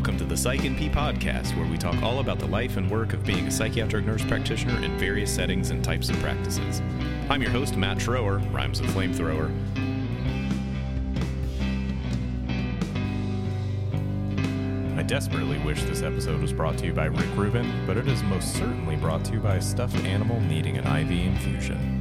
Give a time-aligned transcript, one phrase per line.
[0.00, 3.12] Welcome to the Psych NP podcast, where we talk all about the life and work
[3.12, 6.80] of being a psychiatric nurse practitioner in various settings and types of practices.
[7.28, 9.50] I'm your host, Matt Schroer, rhymes with flamethrower.
[14.98, 18.22] I desperately wish this episode was brought to you by Rick Rubin, but it is
[18.22, 21.98] most certainly brought to you by a stuffed animal needing an IV infusion.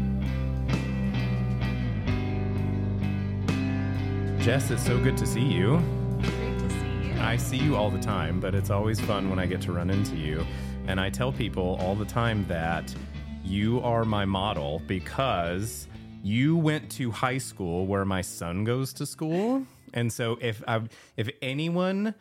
[4.40, 5.99] Jess, it's so good to see you.
[7.30, 9.92] I see you all the time, but it's always fun when I get to run
[9.92, 10.44] into you.
[10.88, 12.92] And I tell people all the time that
[13.44, 15.88] you are my model because
[16.24, 19.64] you went to high school where my son goes to school.
[19.94, 20.82] And so if I
[21.18, 22.16] if anyone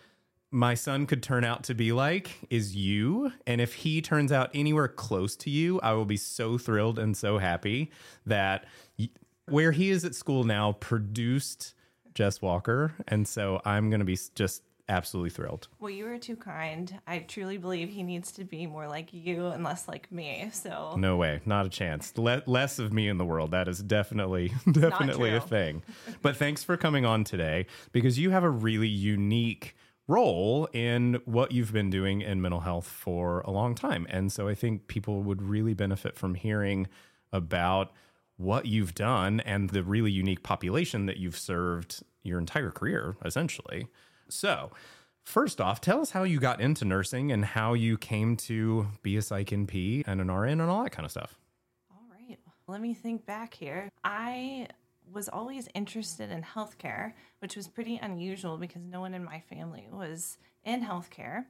[0.51, 4.51] my son could turn out to be like is you and if he turns out
[4.53, 7.91] anywhere close to you, I will be so thrilled and so happy
[8.27, 8.67] that
[8.99, 9.09] y-
[9.47, 11.73] where he is at school now produced
[12.13, 15.69] Jess Walker, and so I'm going to be just absolutely thrilled.
[15.81, 16.99] Well, you were too kind.
[17.07, 20.51] I truly believe he needs to be more like you and less like me.
[20.53, 22.17] So No way, not a chance.
[22.17, 23.51] Le- less of me in the world.
[23.51, 25.83] That is definitely definitely a thing.
[26.23, 31.53] But thanks for coming on today because you have a really unique role in what
[31.53, 34.07] you've been doing in mental health for a long time.
[34.09, 36.87] And so I think people would really benefit from hearing
[37.31, 37.93] about
[38.39, 43.87] what you've done and the really unique population that you've served your entire career essentially.
[44.29, 44.71] So,
[45.29, 49.19] First off, tell us how you got into nursing and how you came to be
[49.19, 51.37] a psych NP and an RN and all that kind of stuff.
[51.91, 52.39] All right.
[52.67, 53.91] Let me think back here.
[54.03, 54.69] I
[55.13, 59.87] was always interested in healthcare, which was pretty unusual because no one in my family
[59.93, 61.45] was in healthcare.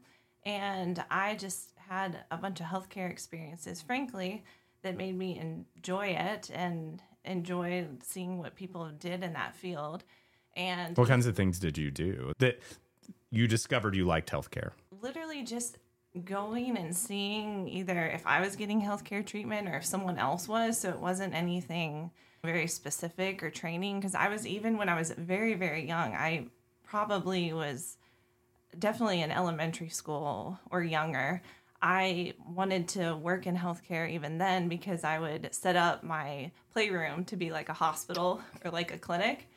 [0.45, 4.43] And I just had a bunch of healthcare experiences, frankly,
[4.83, 10.03] that made me enjoy it and enjoy seeing what people did in that field.
[10.59, 12.61] And What kinds of things did you do that
[13.31, 14.73] you discovered you liked healthcare?
[15.01, 15.79] literally just
[16.25, 20.77] going and seeing either if I was getting healthcare treatment or if someone else was.
[20.81, 22.11] So it wasn't anything
[22.43, 24.01] very specific or training.
[24.01, 26.49] Because I was even when I was very, very young, I
[26.83, 27.97] probably was
[28.77, 31.43] definitely in elementary school or younger.
[31.81, 37.25] I wanted to work in healthcare even then because I would set up my playroom
[37.27, 39.49] to be like a hospital or like a clinic.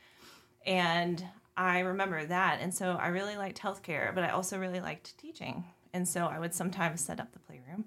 [0.66, 1.24] And
[1.58, 2.60] I remember that.
[2.62, 5.64] And so I really liked healthcare, but I also really liked teaching.
[5.94, 7.86] And so I would sometimes set up the playroom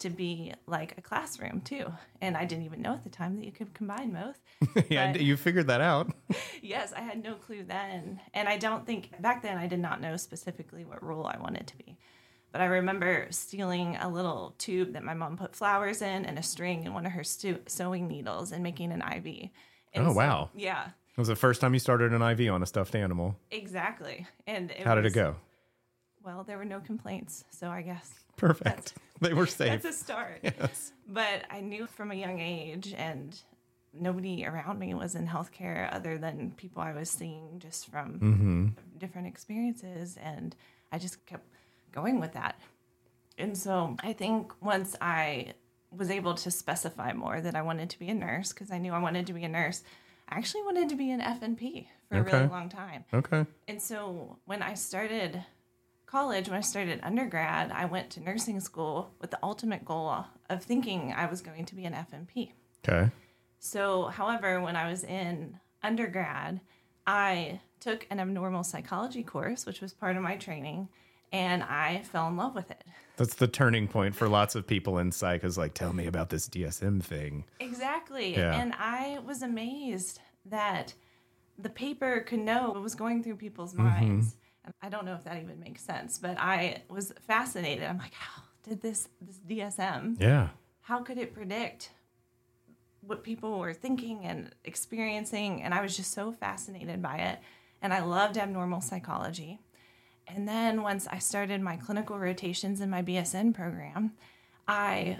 [0.00, 1.86] to be like a classroom too.
[2.20, 4.40] And I didn't even know at the time that you could combine both.
[4.90, 6.12] yeah, But- you figured that out.
[6.62, 8.20] yes, I had no clue then.
[8.32, 11.68] And I don't think back then I did not know specifically what role I wanted
[11.68, 11.96] to be.
[12.50, 16.42] But I remember stealing a little tube that my mom put flowers in and a
[16.42, 19.50] string and one of her stu- sewing needles and making an IV.
[19.92, 20.50] And Oh, wow.
[20.54, 23.36] Yeah, It was the first time you started an IV on a stuffed animal.
[23.50, 24.26] exactly.
[24.46, 25.36] And it How did it go?
[26.24, 28.94] Well, there were no complaints, so I guess Perfect.
[29.20, 29.80] They were safe.
[29.82, 30.40] that's a start.
[30.42, 30.92] Yes.
[31.08, 33.38] But I knew from a young age, and
[33.92, 38.66] nobody around me was in healthcare other than people I was seeing just from Mm-hmm.
[38.98, 40.18] different experiences.
[40.20, 40.56] And
[40.90, 41.46] I just kept
[41.92, 42.58] going with that.
[43.38, 45.52] And so I think once I
[45.96, 48.92] was able to specify more that I wanted to be a nurse, because I knew
[48.92, 49.84] I wanted to be a nurse,
[50.28, 53.04] I actually wanted to be an FNP for a really long time.
[53.12, 53.46] Okay.
[53.68, 55.44] And so when I started
[56.06, 60.62] college, when I started undergrad, I went to nursing school with the ultimate goal of
[60.62, 62.52] thinking I was going to be an FNP.
[62.86, 63.10] Okay.
[63.58, 66.60] So, however, when I was in undergrad,
[67.06, 70.88] I took an abnormal psychology course, which was part of my training,
[71.32, 72.83] and I fell in love with it.
[73.16, 76.30] That's the turning point for lots of people in psych is like, tell me about
[76.30, 77.44] this DSM thing.
[77.60, 78.36] Exactly.
[78.36, 78.60] Yeah.
[78.60, 80.94] And I was amazed that
[81.58, 83.84] the paper could know what was going through people's mm-hmm.
[83.84, 84.36] minds.
[84.64, 87.84] And I don't know if that even makes sense, but I was fascinated.
[87.84, 90.48] I'm like, how did this this DSM, Yeah.
[90.80, 91.90] how could it predict
[93.02, 95.62] what people were thinking and experiencing?
[95.62, 97.38] And I was just so fascinated by it.
[97.82, 99.60] And I loved abnormal psychology.
[100.26, 104.12] And then once I started my clinical rotations in my BSN program,
[104.66, 105.18] I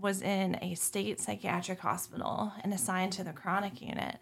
[0.00, 4.18] was in a state psychiatric hospital and assigned to the chronic unit.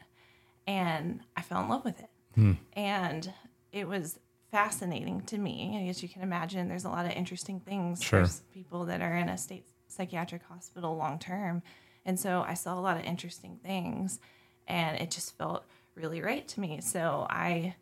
[0.67, 2.11] And I fell in love with it.
[2.35, 2.53] Hmm.
[2.75, 3.33] And
[3.73, 4.19] it was
[4.51, 5.89] fascinating to me.
[5.89, 8.03] As you can imagine, there's a lot of interesting things.
[8.03, 8.21] Sure.
[8.21, 11.63] There's people that are in a state psychiatric hospital long term.
[12.05, 14.21] And so I saw a lot of interesting things.
[14.69, 15.65] And it just felt
[15.95, 16.81] really right to me.
[16.81, 17.75] So I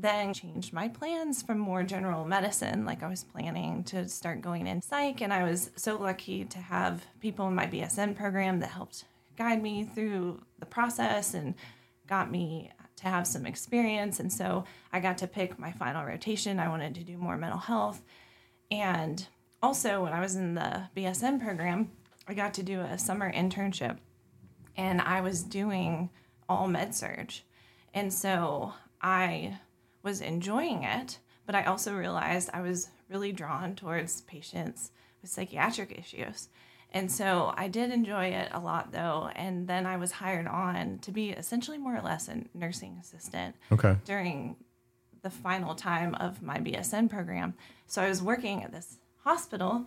[0.00, 2.84] then changed my plans from more general medicine.
[2.84, 6.58] Like I was planning to start going in psych, and I was so lucky to
[6.58, 9.04] have people in my BSN program that helped
[9.36, 11.54] guide me through the process and
[12.06, 14.18] got me to have some experience.
[14.18, 16.58] And so I got to pick my final rotation.
[16.58, 18.02] I wanted to do more mental health.
[18.70, 19.26] And
[19.62, 21.90] also, when I was in the BSN program,
[22.26, 23.98] I got to do a summer internship
[24.76, 26.10] and I was doing
[26.48, 27.32] all med surg.
[27.94, 29.58] And so I
[30.02, 34.90] was enjoying it, but I also realized I was really drawn towards patients
[35.22, 36.48] with psychiatric issues.
[36.92, 39.30] And so I did enjoy it a lot though.
[39.34, 43.56] And then I was hired on to be essentially more or less a nursing assistant
[43.72, 43.96] Okay.
[44.04, 44.56] during
[45.22, 47.54] the final time of my BSN program.
[47.86, 49.84] So I was working at this hospital,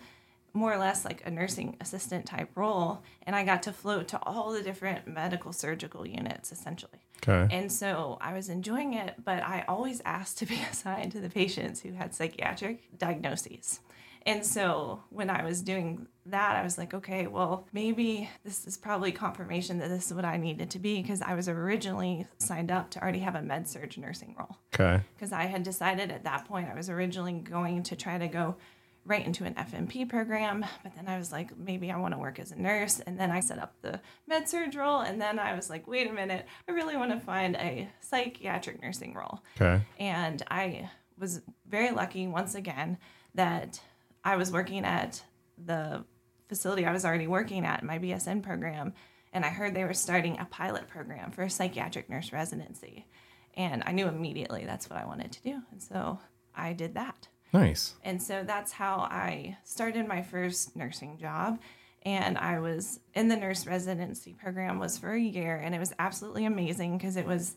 [0.54, 4.20] more or less like a nursing assistant type role, and I got to float to
[4.24, 7.00] all the different medical surgical units essentially.
[7.28, 7.56] Okay.
[7.56, 11.30] And so I was enjoying it, but I always asked to be assigned to the
[11.30, 13.80] patients who had psychiatric diagnoses.
[14.26, 18.78] And so when I was doing that, I was like, okay, well, maybe this is
[18.78, 22.72] probably confirmation that this is what I needed to be because I was originally signed
[22.72, 24.58] up to already have a med surg nursing role.
[24.76, 25.04] Okay.
[25.16, 28.58] Because I had decided at that point I was originally going to try to go
[29.06, 32.40] right into an FNP program, but then I was like, maybe I want to work
[32.40, 33.00] as a nurse.
[33.00, 35.02] And then I set up the med surg role.
[35.02, 38.82] And then I was like, wait a minute, I really want to find a psychiatric
[38.82, 39.40] nursing role.
[39.60, 39.84] Okay.
[40.00, 42.98] And I was very lucky once again
[43.34, 43.82] that
[44.24, 45.24] I was working at
[45.58, 46.06] the
[46.48, 48.94] facility I was already working at, my BSN program,
[49.32, 53.08] and I heard they were starting a pilot program for a psychiatric nurse residency.
[53.56, 55.62] And I knew immediately that's what I wanted to do.
[55.72, 56.20] And so
[56.54, 57.30] I did that.
[57.54, 57.96] Nice.
[58.04, 61.60] And so that's how I started my first nursing job.
[62.04, 65.94] And I was in the nurse residency program was for a year and it was
[66.00, 67.56] absolutely amazing because it was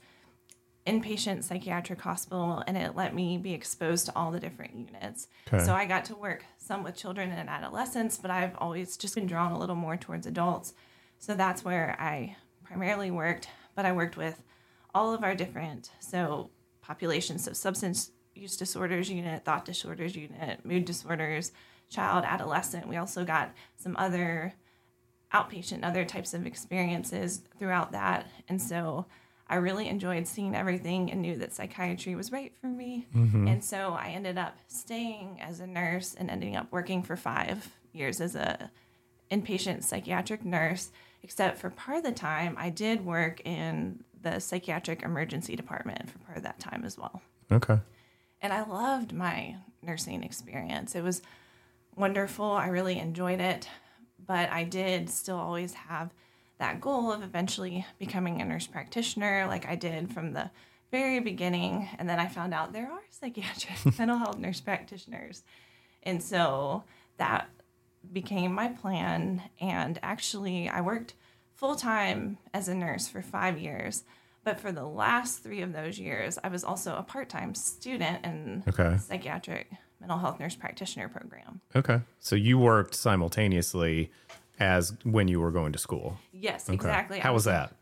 [0.87, 5.29] inpatient psychiatric hospital and it let me be exposed to all the different units.
[5.49, 5.64] Okay.
[5.64, 9.26] So I got to work some with children and adolescents, but I've always just been
[9.26, 10.75] drawn a little more towards adults.
[11.19, 14.43] So that's where I primarily worked, but I worked with
[14.94, 16.50] all of our different so
[16.82, 21.53] populations, so substance use disorders unit, thought disorders unit, mood disorders,
[21.91, 22.89] child, adolescent.
[22.89, 24.55] We also got some other
[25.33, 28.27] outpatient, other types of experiences throughout that.
[28.49, 29.07] And so
[29.49, 33.07] I really enjoyed seeing everything and knew that psychiatry was right for me.
[33.15, 33.49] Mm-hmm.
[33.49, 37.69] And so I ended up staying as a nurse and ending up working for five
[37.93, 38.71] years as a
[39.31, 40.91] inpatient psychiatric nurse,
[41.23, 46.19] except for part of the time I did work in the psychiatric emergency department for
[46.21, 47.21] part of that time as well.
[47.53, 47.79] Okay.
[48.44, 50.94] And I loved my nursing experience.
[50.94, 51.23] It was
[51.96, 52.44] wonderful.
[52.44, 53.67] I really enjoyed it.
[54.26, 56.12] But I did still always have
[56.58, 60.50] that goal of eventually becoming a nurse practitioner, like I did from the
[60.91, 61.88] very beginning.
[61.99, 65.43] And then I found out there are psychiatric mental health nurse practitioners.
[66.02, 66.85] And so
[67.17, 67.49] that
[68.12, 69.40] became my plan.
[69.58, 71.14] And actually, I worked
[71.55, 74.05] full time as a nurse for five years.
[74.44, 78.25] But for the last three of those years, I was also a part time student
[78.25, 78.99] in Okay.
[78.99, 79.69] psychiatric
[80.00, 81.61] mental health nurse practitioner program.
[81.75, 82.00] Okay.
[82.20, 84.11] So you worked simultaneously
[84.61, 86.19] as when you were going to school.
[86.32, 86.75] Yes, Okay.
[86.75, 87.19] exactly.
[87.20, 87.73] How was that?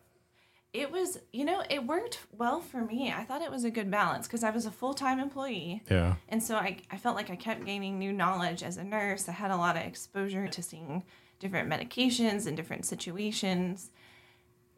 [0.73, 3.13] It was, you know, it worked well for me.
[3.15, 5.83] I thought it was a good balance because I was a full time employee.
[5.91, 6.15] Yeah.
[6.31, 9.29] And so I, I felt like I kept gaining new knowledge as a nurse.
[9.29, 11.03] I had a lot of exposure to seeing
[11.41, 13.91] different medications and different situations.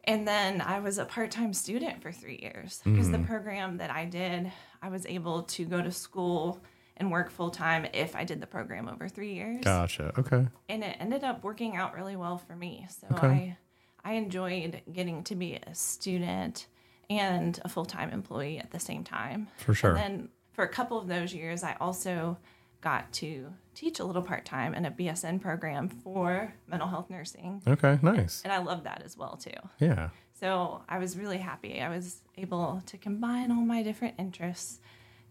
[0.07, 3.25] And then I was a part time student for three years because the mm-hmm.
[3.25, 6.63] program that I did, I was able to go to school
[6.97, 9.63] and work full time if I did the program over three years.
[9.63, 10.13] Gotcha.
[10.17, 10.47] Okay.
[10.69, 12.87] And it ended up working out really well for me.
[12.89, 13.27] So Okay.
[13.27, 13.57] I
[14.05, 16.67] I enjoyed getting to be a student
[17.09, 19.47] and a full time employee at the same time.
[19.57, 19.91] For sure.
[19.91, 22.37] And then for a couple of those years, I also
[22.81, 27.61] got to teach a little part time in a BSN program for mental health nursing.
[27.67, 27.99] Okay.
[28.01, 28.41] Nice.
[28.43, 29.51] And I love that as well too.
[29.79, 30.09] Yeah.
[30.33, 31.81] So I was really happy.
[31.81, 34.79] I was able to combine all my different interests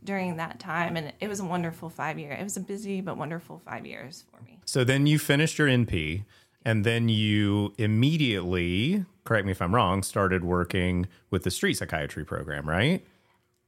[0.03, 0.97] during that time.
[0.97, 2.33] And it was a wonderful five year.
[2.33, 4.61] It was a busy but wonderful five years for me.
[4.65, 6.25] So then you finished your NP
[6.65, 12.25] and then you immediately, correct me if I'm wrong, started working with the street psychiatry
[12.25, 13.05] program, right?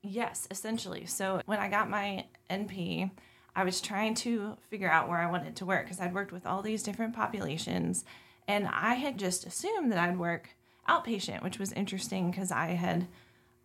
[0.02, 1.04] Yes, essentially.
[1.06, 3.10] So when I got my NP,
[3.56, 6.46] I was trying to figure out where I wanted to work because I'd worked with
[6.46, 8.04] all these different populations
[8.46, 10.50] and I had just assumed that I'd work
[10.88, 13.08] outpatient, which was interesting because I had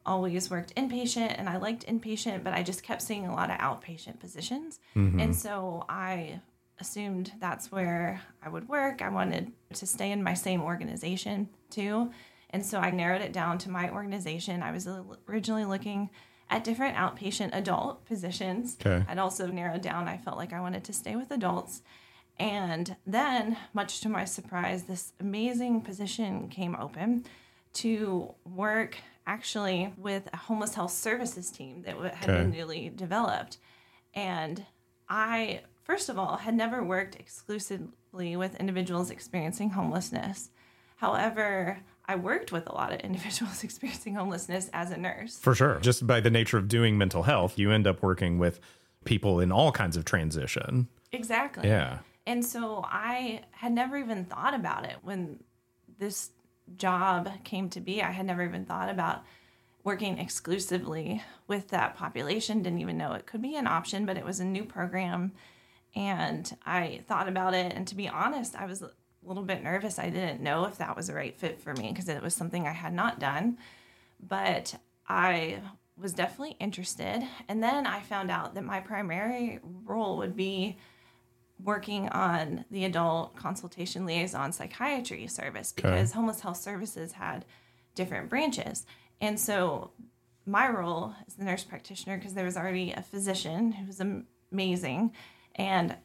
[0.06, 3.58] always worked inpatient and I liked inpatient, but I just kept seeing a lot of
[3.58, 4.80] outpatient positions.
[4.96, 5.20] Mm-hmm.
[5.20, 6.40] And so I
[6.80, 9.02] assumed that's where I would work.
[9.04, 12.12] I wanted to stay in my same organization too.
[12.50, 14.64] And so I narrowed it down to my organization.
[14.64, 14.90] I was
[15.30, 16.10] originally looking
[16.52, 18.78] at different outpatient adult positions.
[18.86, 19.04] Okay.
[19.08, 21.82] I'd also narrowed down, I felt like I wanted to stay with adults.
[22.38, 27.26] And then, much to my surprise, this amazing position came open
[27.74, 32.42] to work actually with a homeless health services team that had Okay.
[32.42, 33.58] been newly developed.
[34.14, 34.66] And
[35.08, 40.50] I, first of all, had never worked exclusively with individuals experiencing homelessness.
[40.98, 41.80] However,
[42.12, 45.38] I worked with a lot of individuals experiencing homelessness as a nurse.
[45.38, 45.80] For sure.
[45.80, 48.60] Just by the nature of doing mental health, you end up working with
[49.06, 50.88] people in all kinds of transition.
[51.12, 51.68] Exactly.
[51.68, 52.00] Yeah.
[52.28, 55.44] And so I had never even thought about it when
[55.98, 56.30] this
[56.76, 58.02] job came to be.
[58.02, 59.24] I had never even thought about
[59.84, 62.62] working exclusively with that population.
[62.62, 65.32] Didn't even know it could be an option, but it was a new program.
[65.96, 67.74] And I thought about it.
[67.74, 68.84] And to be honest, I was
[69.24, 70.00] a little bit nervous.
[70.00, 72.68] I didn't know if that was the right fit for me because it was something
[72.68, 73.58] I had not done.
[74.20, 74.76] But
[75.08, 75.62] I
[75.98, 77.28] was definitely interested.
[77.48, 80.78] And then I found out that my primary role would be
[81.64, 87.46] working on the adult consultation liaison psychiatry service because homeless health services had
[87.94, 88.86] different branches.
[89.20, 89.92] And so
[90.46, 94.02] my role as the nurse practitioner, because there was already a physician who was
[94.52, 95.12] amazing,
[95.56, 95.96] and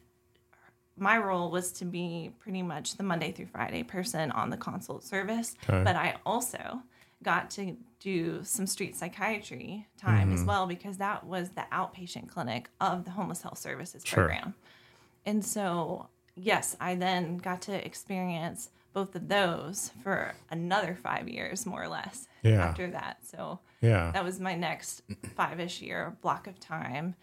[0.97, 5.03] my role was to be pretty much the Monday through Friday person on the consult
[5.03, 5.55] service.
[5.69, 5.83] Okay.
[5.83, 6.81] But I also
[7.23, 10.47] got to do some street psychiatry time as mm-hmm.
[10.47, 14.25] well because that was the outpatient clinic of the homeless health services Sure.
[14.27, 14.53] program.
[15.25, 21.65] And so, yes, I then got to experience both of those for another five years,
[21.65, 22.65] more or less, Yeah.
[22.65, 23.17] after that.
[23.25, 24.11] So Yeah.
[24.11, 25.01] that was my next
[25.35, 27.15] five ish year block of time.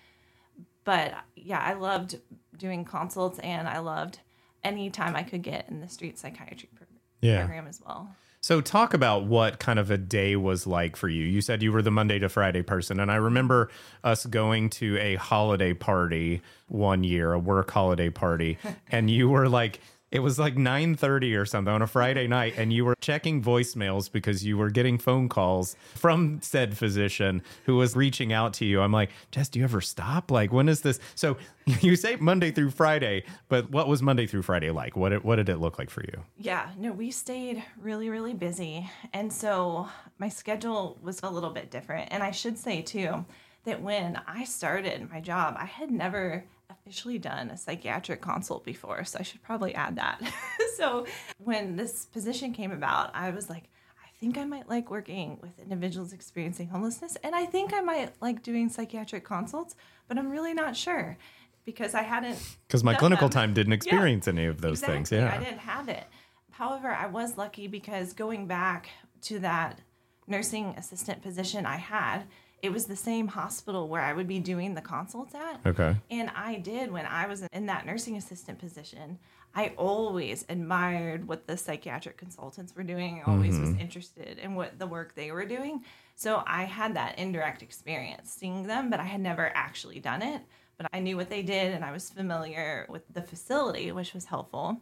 [0.85, 2.19] But yeah, I loved
[2.57, 4.21] doing consults and I loved
[4.62, 6.87] any time I could get in the street psychiatry pro-
[7.21, 7.41] Yeah.
[7.41, 8.14] program as well.
[8.41, 11.25] So, talk about what kind of a day was like for you.
[11.25, 13.71] You said you were the Monday to Friday person, and I remember
[14.05, 18.59] us going to a holiday party one year, a work holiday party,
[18.91, 19.81] and you were like,
[20.14, 24.11] it was like 9:30 or something on a Friday night and you were checking voicemails
[24.11, 28.80] because you were getting phone calls from said physician who was reaching out to you.
[28.80, 30.30] I'm like, "Jess, do you ever stop?
[30.30, 31.37] Like, when is this?" So,
[31.80, 34.97] you say Monday through Friday, but what was Monday through Friday like?
[34.97, 36.23] What did, what did it look like for you?
[36.38, 38.88] Yeah, no, we stayed really, really busy.
[39.12, 42.12] And so my schedule was a little bit different.
[42.12, 43.25] And I should say, too,
[43.64, 49.04] that when I started my job, I had never officially done a psychiatric consult before.
[49.04, 50.21] So I should probably add that.
[50.76, 51.06] so
[51.38, 53.64] when this position came about, I was like,
[54.02, 57.16] I think I might like working with individuals experiencing homelessness.
[57.23, 59.76] And I think I might like doing psychiatric consults,
[60.09, 61.16] but I'm really not sure
[61.64, 63.35] because I hadn't Because my clinical them.
[63.40, 65.11] time didn't experience any of those things.
[65.11, 65.35] Yeah.
[65.35, 66.04] I didn't have it.
[66.50, 68.90] However, I was lucky because going back
[69.23, 69.80] to that
[70.26, 72.25] nursing assistant position I had,
[72.64, 75.61] it was the same hospital where I would be doing the consults at.
[75.66, 75.94] Okay.
[76.11, 79.18] And I did when I was in that nursing assistant position.
[79.54, 83.23] I always admired what the psychiatric consultants were doing.
[83.25, 83.80] I always was mm-hmm.
[83.80, 85.85] interested in what the work they were doing.
[86.14, 90.40] So I had that indirect experience seeing them, but I had never actually done it.
[90.78, 94.25] But I knew what they did and I was familiar with the facility, which was
[94.25, 94.80] helpful.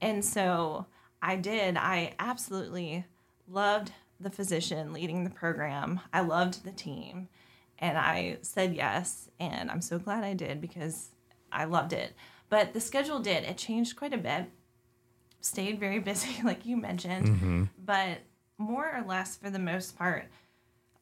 [0.00, 0.86] And so
[1.22, 1.76] I did.
[1.76, 3.04] I absolutely
[3.46, 6.00] loved the physician leading the program.
[6.12, 7.28] I loved the team.
[7.78, 9.28] And I said yes.
[9.40, 11.10] And I'm so glad I did because
[11.50, 12.14] I loved it.
[12.48, 14.46] But the schedule did, it changed quite a bit.
[15.40, 17.26] Stayed very busy, like you mentioned.
[17.26, 17.64] Mm-hmm.
[17.84, 18.18] But
[18.58, 20.26] more or less, for the most part,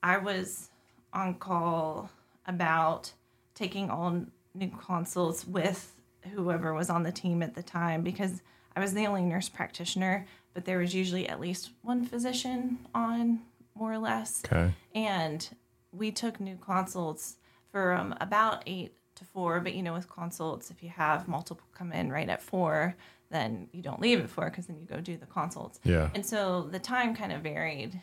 [0.02, 0.70] I was
[1.12, 2.10] on call
[2.46, 3.12] about
[3.54, 4.24] taking all
[4.54, 5.94] new consults with
[6.32, 8.42] whoever was on the team at the time because
[8.74, 13.40] I was the only nurse practitioner, but there was usually at least one physician on,
[13.74, 14.42] more or less.
[14.44, 14.72] Okay.
[14.94, 15.48] And
[15.92, 17.36] we took new consults
[17.70, 19.60] from um, about eight to four.
[19.60, 22.96] But you know, with consults, if you have multiple come in right at four,
[23.30, 25.78] then you don't leave at four because then you go do the consults.
[25.84, 26.10] Yeah.
[26.14, 28.00] And so the time kind of varied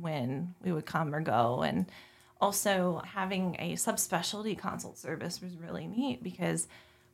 [0.00, 1.62] when we would come or go.
[1.62, 1.86] And
[2.40, 6.68] also having a subspecialty consult service was really neat because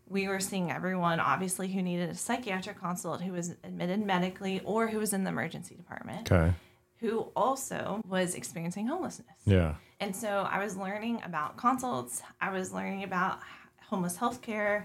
[0.08, 4.86] we were seeing everyone obviously who needed a psychiatric consult who was admitted medically or
[4.88, 6.52] who was in the emergency department Okay.
[7.00, 9.36] who also was experiencing homelessness.
[9.44, 9.75] Yeah.
[10.00, 13.40] And so I was learning about consults, I was learning about
[13.88, 14.84] homeless healthcare,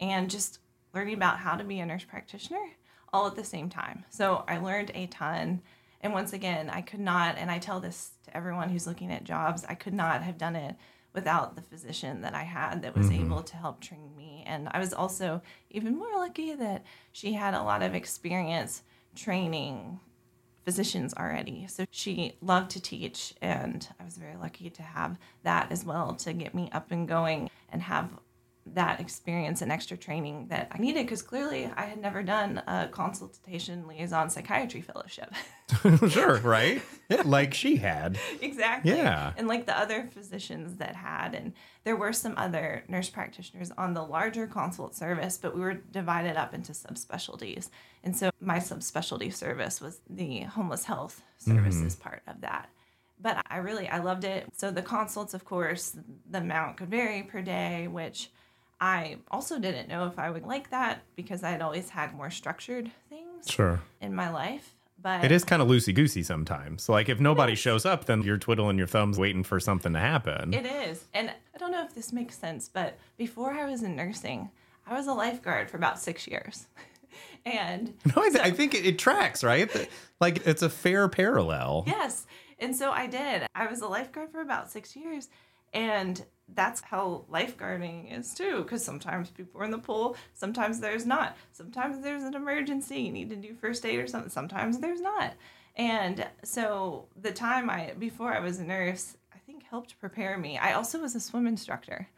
[0.00, 0.58] and just
[0.94, 2.64] learning about how to be a nurse practitioner
[3.12, 4.04] all at the same time.
[4.10, 5.62] So I learned a ton.
[6.00, 9.24] And once again, I could not, and I tell this to everyone who's looking at
[9.24, 10.76] jobs, I could not have done it
[11.12, 13.26] without the physician that I had that was mm-hmm.
[13.26, 14.44] able to help train me.
[14.46, 18.82] And I was also even more lucky that she had a lot of experience
[19.14, 20.00] training
[20.64, 21.66] physicians already.
[21.68, 26.14] So she loved to teach, and I was very lucky to have that as well
[26.16, 28.10] to get me up and going and have
[28.66, 32.88] that experience and extra training that I needed because clearly I had never done a
[32.90, 35.32] consultation liaison psychiatry fellowship.
[36.08, 36.82] sure, right?
[37.24, 38.18] like she had.
[38.40, 38.92] exactly.
[38.92, 39.32] Yeah.
[39.36, 41.34] And like the other physicians that had.
[41.34, 45.74] And there were some other nurse practitioners on the larger consult service, but we were
[45.74, 47.70] divided up into subspecialties.
[48.04, 52.02] And so my subspecialty service was the homeless health services mm-hmm.
[52.02, 52.68] part of that.
[53.22, 54.46] But I really I loved it.
[54.56, 55.96] So the consults, of course,
[56.30, 58.30] the amount could vary per day, which
[58.80, 62.90] I also didn't know if I would like that because I'd always had more structured
[63.08, 63.80] things Sure.
[64.00, 64.74] in my life.
[65.02, 66.88] But It is kind of loosey goosey sometimes.
[66.88, 70.52] Like if nobody shows up, then you're twiddling your thumbs waiting for something to happen.
[70.54, 71.04] It is.
[71.14, 74.50] And I don't know if this makes sense, but before I was in nursing,
[74.86, 76.66] I was a lifeguard for about six years.
[77.46, 79.70] and no, I, th- I think it, it tracks, right?
[80.20, 81.84] Like it's a fair parallel.
[81.86, 82.26] yes.
[82.58, 83.46] And so I did.
[83.54, 85.30] I was a lifeguard for about six years.
[85.72, 86.22] And
[86.54, 91.36] that's how lifeguarding is too, because sometimes people are in the pool, sometimes there's not.
[91.52, 95.34] Sometimes there's an emergency, you need to do first aid or something, sometimes there's not.
[95.76, 100.58] And so the time I, before I was a nurse, I think helped prepare me.
[100.58, 102.08] I also was a swim instructor.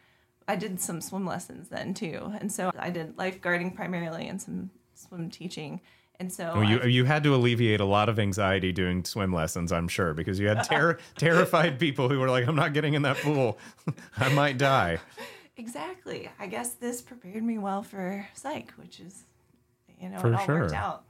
[0.48, 2.32] I did some swim lessons then too.
[2.40, 5.80] And so I did lifeguarding primarily and some swim teaching.
[6.22, 9.32] And so Well, you I- you had to alleviate a lot of anxiety doing swim
[9.32, 12.94] lessons, I'm sure, because you had ter- terrified people who were like, "I'm not getting
[12.94, 13.58] in that pool,
[14.16, 14.98] I might die."
[15.56, 16.30] Exactly.
[16.38, 19.24] I guess this prepared me well for psych, which is,
[20.00, 20.74] you know, For it all worked sure.
[20.78, 21.04] out.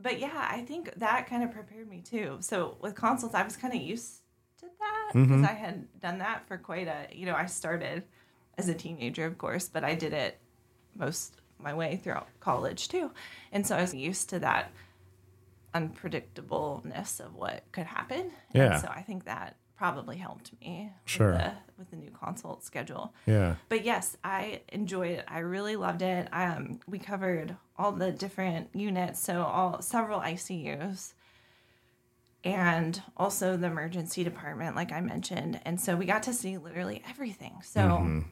[0.00, 2.36] But yeah, I think that kind of prepared me too.
[2.38, 4.20] So with consults, I was kind of used
[4.60, 5.44] to that because Mm-hmm.
[5.44, 8.04] I had done that for quite a, you know, I started
[8.56, 10.38] as a teenager, of course, but I did it
[10.94, 13.10] most my way throughout college too.
[13.52, 14.70] And so I was used to that
[15.74, 18.30] unpredictableness of what could happen.
[18.52, 18.72] Yeah.
[18.74, 21.32] And so I think that probably helped me Sure.
[21.32, 23.56] with, the, with the new consult schedule Yeah.
[23.68, 25.24] but yes, I enjoyed it.
[25.28, 26.28] I really loved it.
[26.32, 31.12] Um, we covered all the different units, so all several ICUs,
[32.42, 35.60] and also the emergency department, like I mentioned.
[35.66, 37.56] And so we got to see literally everything.
[37.62, 38.22] So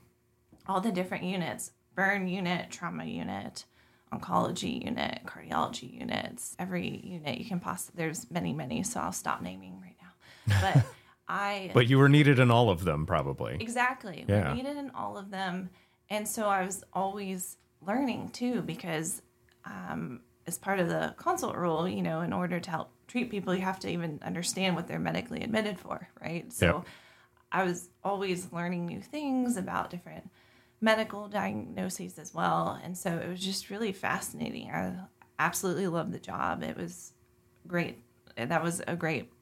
[0.67, 3.65] all the different units: burn unit, trauma unit,
[4.13, 6.57] oncology unit, cardiology units.
[6.59, 8.05] Every unit you can possibly.
[8.05, 8.83] There's many, many.
[8.83, 10.61] So I'll stop naming right now.
[10.61, 10.85] But
[11.29, 13.57] I But you were needed in all of them, probably.
[13.61, 14.25] Exactly.
[14.29, 14.53] Yeah.
[14.53, 15.71] We needed in all of them.
[16.11, 19.23] And so I was always learning too, because
[19.65, 23.55] um, as part of the consult rule, you know, in order to help treat people,
[23.55, 26.53] you have to even understand what they're medically admitted for, right?
[26.53, 26.87] So Yep.
[27.53, 30.29] I was always learning new things about different
[30.85, 32.79] medical diagnoses as well.
[32.85, 34.71] And so it was just really fascinating.
[34.71, 34.93] I
[35.39, 36.63] absolutely loved the job.
[36.63, 37.15] It was
[37.67, 38.03] great.
[38.37, 39.33] That was a great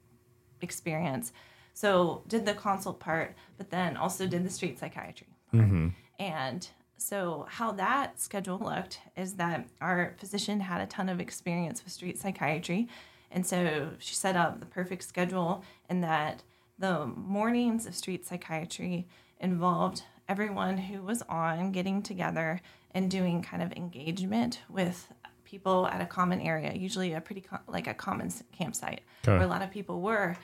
[0.61, 1.33] experience.
[1.75, 5.65] So did the consult part, but then also did the street psychiatry part.
[5.65, 5.89] Mm-hmm.
[6.21, 11.83] And so how that schedule looked is that our physician had a ton of experience
[11.83, 12.89] with street psychiatry.
[13.33, 16.45] And so she set up the perfect schedule and that
[16.79, 19.09] the mornings of street psychiatry
[19.41, 22.59] involved everyone who was on getting together
[22.95, 25.12] and doing kind of engagement with
[25.45, 29.33] people at a common area, usually a pretty co- like a common campsite Okay.
[29.37, 30.35] where a lot of people were.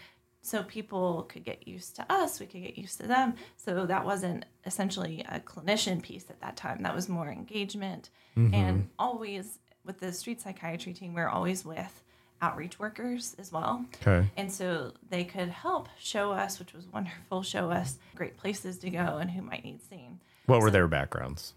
[0.42, 3.32] So people could get used to us, we could get used to them.
[3.56, 6.82] So that wasn't essentially a clinician piece at that time.
[6.82, 8.10] That was more engagement.
[8.36, 8.54] Mm-hmm.
[8.54, 12.02] And always with the street psychiatry team, we we're always with
[12.40, 13.84] outreach workers as well.
[14.06, 14.28] Okay.
[14.36, 18.90] And so they could help show us, which was wonderful, show us great places to
[18.90, 20.20] go and who might need seen.
[20.46, 21.54] What were their backgrounds?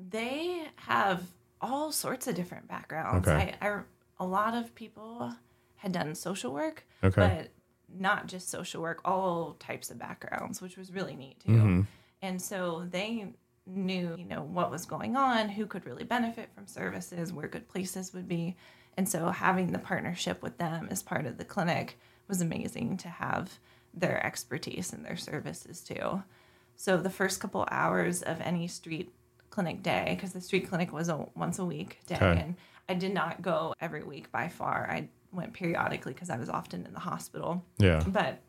[0.00, 1.22] They have
[1.60, 3.28] all sorts of different backgrounds.
[3.28, 3.54] Okay.
[3.60, 3.80] I, I,
[4.18, 5.32] a lot of people
[5.76, 7.20] had done social work, Okay.
[7.20, 7.50] but
[8.00, 11.52] not just social work, all types of backgrounds, which was really neat too.
[11.52, 11.80] Mm-hmm.
[12.22, 13.26] And so they
[13.66, 17.68] knew, you know, what was going on, who could really benefit from services, where good
[17.68, 18.56] places would be.
[18.96, 21.98] And so having the partnership with them as part of the clinic
[22.28, 23.58] was amazing to have
[23.94, 26.22] their expertise and their services too.
[26.76, 29.12] So the first couple hours of any street
[29.50, 32.40] clinic day, because the street clinic was a once a week day, Okay.
[32.40, 32.56] and
[32.88, 34.88] I did not go every week by far.
[34.90, 37.64] I went periodically because I was often in the hospital.
[37.78, 38.02] Yeah.
[38.06, 38.40] But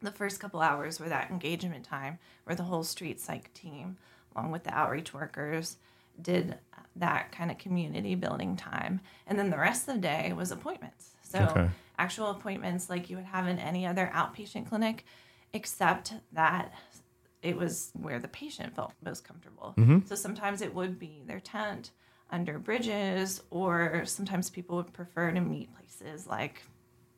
[0.00, 3.96] the first couple hours were that engagement time where the whole street psych team,
[4.34, 5.76] along with the outreach workers,
[6.20, 6.58] did
[6.96, 9.00] that kind of community building time.
[9.26, 11.10] And then the rest of the day was appointments.
[11.22, 11.70] So Okay.
[11.98, 15.04] actual appointments like you would have in any other outpatient clinic,
[15.52, 16.72] except that
[17.42, 19.74] it was where the patient felt most comfortable.
[19.78, 20.06] Mm-hmm.
[20.06, 21.90] So sometimes it would be their tent
[22.30, 26.62] under bridges, or sometimes people would prefer to meet places like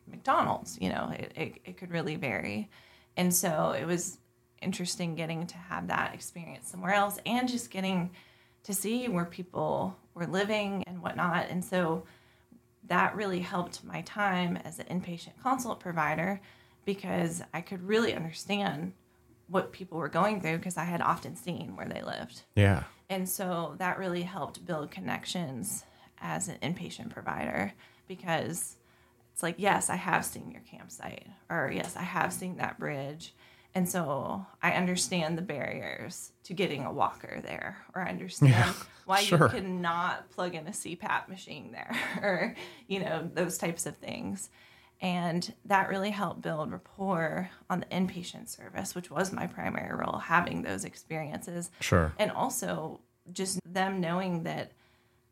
[0.06, 0.78] McDonald's.
[0.80, 2.68] You know, it, it, it could really vary.
[3.16, 4.18] And so it was
[4.62, 8.10] interesting getting to have that experience somewhere else and just getting
[8.64, 11.46] to see where people were living and whatnot.
[11.50, 12.04] And so
[12.86, 16.40] that really helped my time as an inpatient consult provider
[16.84, 18.92] because I could really understand
[19.48, 22.42] what people were going through because I had often seen where they lived.
[22.54, 22.84] Yeah.
[23.10, 25.84] And so that really helped build connections
[26.20, 27.72] as an inpatient provider
[28.08, 28.76] because
[29.32, 33.34] it's like, yes, I have seen your campsite, or yes, I have seen that bridge.
[33.76, 38.72] And so I understand the barriers to getting a walker there, or I understand Yeah,
[39.04, 39.38] why sure.
[39.42, 42.54] you cannot plug in a CPAP machine there, or,
[42.86, 44.48] you know, those types of things.
[45.00, 50.18] And that really helped build rapport on the inpatient service, which was my primary role,
[50.18, 52.12] having those experiences Sure.
[52.18, 53.00] and also
[53.32, 54.70] just them knowing that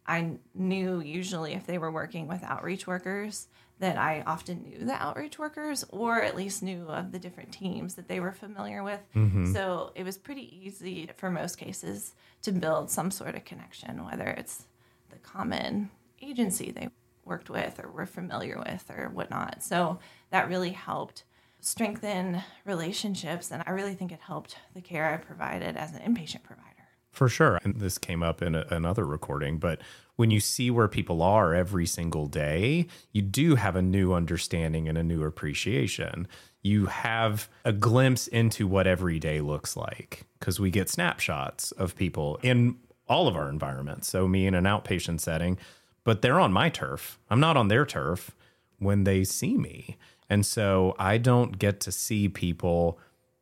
[0.07, 4.95] I knew usually if they were working with outreach workers that I often knew the
[4.95, 9.01] outreach workers or at least knew of the different teams that they were familiar with.
[9.15, 9.53] Mm-hmm.
[9.53, 14.27] So it was pretty easy for most cases to build some sort of connection, whether
[14.27, 14.67] it's
[15.11, 16.91] the common agency they
[17.25, 19.63] worked with or were familiar with or whatnot.
[19.63, 19.99] So
[20.31, 21.25] that really helped
[21.61, 23.51] strengthen relationships.
[23.51, 26.72] And I really think it helped the care I provided as an inpatient provider.
[27.13, 27.61] For sure.
[27.63, 29.81] And this came up in a, another recording, but
[30.17, 34.89] when you see where people are every single day, you do have a new understanding
[34.89, 36.27] and a new appreciation.
[36.63, 41.97] You have a glimpse into what every day looks like because we get snapshots of
[41.97, 42.77] people in
[43.09, 44.09] all of our environments.
[44.09, 45.59] So, me in an outpatient setting,
[46.05, 47.19] but they're on my turf.
[47.29, 48.31] I'm not on their turf
[48.79, 49.97] when they see me.
[50.29, 52.99] And so I don't get to see people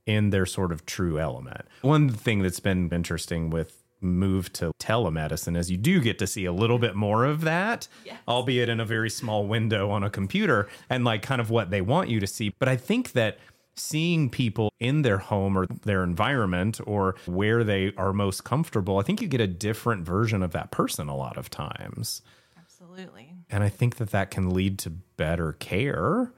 [0.07, 1.67] in their sort of true element.
[1.83, 6.47] One thing that's been interesting with move to telemedicine is you do get to see
[6.47, 8.17] a little bit more of that, Yes.
[8.27, 11.83] albeit in a very small window on a computer and like kind of what they
[11.83, 12.55] want you to see.
[12.59, 13.39] But I think that
[13.77, 19.03] seeing people in their home or their environment or where they are most comfortable, I
[19.03, 22.23] think you get a different version of that person a lot of times.
[22.59, 23.35] Absolutely.
[23.51, 26.33] And I think that that can lead to better care.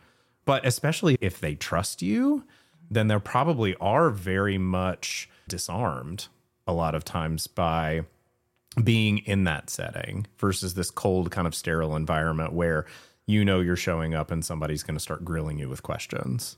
[0.44, 2.44] But especially if they trust you,
[2.94, 6.28] then they probably are very much disarmed
[6.66, 8.02] a lot of times by
[8.82, 12.86] being in that setting versus this cold, kind of sterile environment where
[13.26, 16.56] you know you're showing up and somebody's going to start grilling you with questions.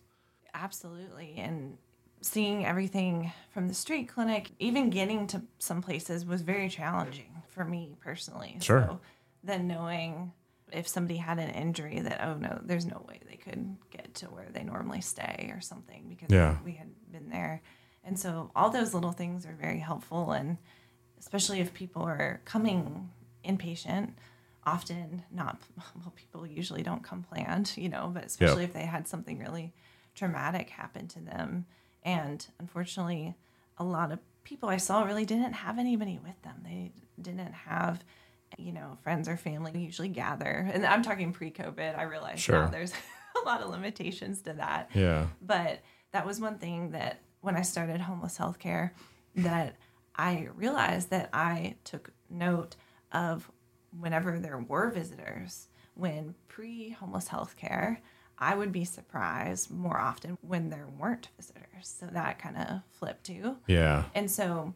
[0.55, 1.35] Absolutely.
[1.37, 1.77] And
[2.21, 7.65] seeing everything from the street clinic, even getting to some places was very challenging for
[7.65, 8.57] me personally.
[8.61, 8.87] Sure.
[8.89, 9.01] So
[9.43, 10.33] then knowing
[10.75, 14.27] if somebody had an injury that, oh no, there's no way they could get to
[14.27, 16.57] where they normally stay or something because Yeah.
[16.65, 17.63] we had been there.
[18.03, 20.33] And so all those little things are very helpful.
[20.33, 20.59] And
[21.19, 23.11] especially if people are coming
[23.45, 24.11] inpatient,
[24.67, 25.59] often not,
[25.97, 29.73] well, people usually don't come planned, you know, but especially if they had something really
[30.15, 31.67] traumatic happen to them.
[32.03, 33.35] And unfortunately,
[33.79, 36.57] a lot of people I saw really didn't have anybody with them.
[36.65, 38.05] They didn't have,
[38.59, 40.69] you know, friends or family usually gather.
[40.73, 41.99] And I'm talking pre COVID.
[41.99, 42.69] I realize Sure.
[42.71, 42.93] there's
[43.43, 44.91] a lot of limitations to that.
[44.95, 45.27] Yeah.
[45.43, 45.81] But
[46.13, 48.91] that was one thing that when I started homeless healthcare,
[49.37, 49.77] that
[50.17, 52.77] I realized that I took note
[53.13, 53.51] of
[53.99, 57.99] whenever there were visitors, when pre homeless healthcare,
[58.39, 61.65] I would be surprised more often when there weren't visitors.
[61.83, 63.57] So that kind of flipped too.
[63.67, 64.05] Yeah.
[64.15, 64.75] And so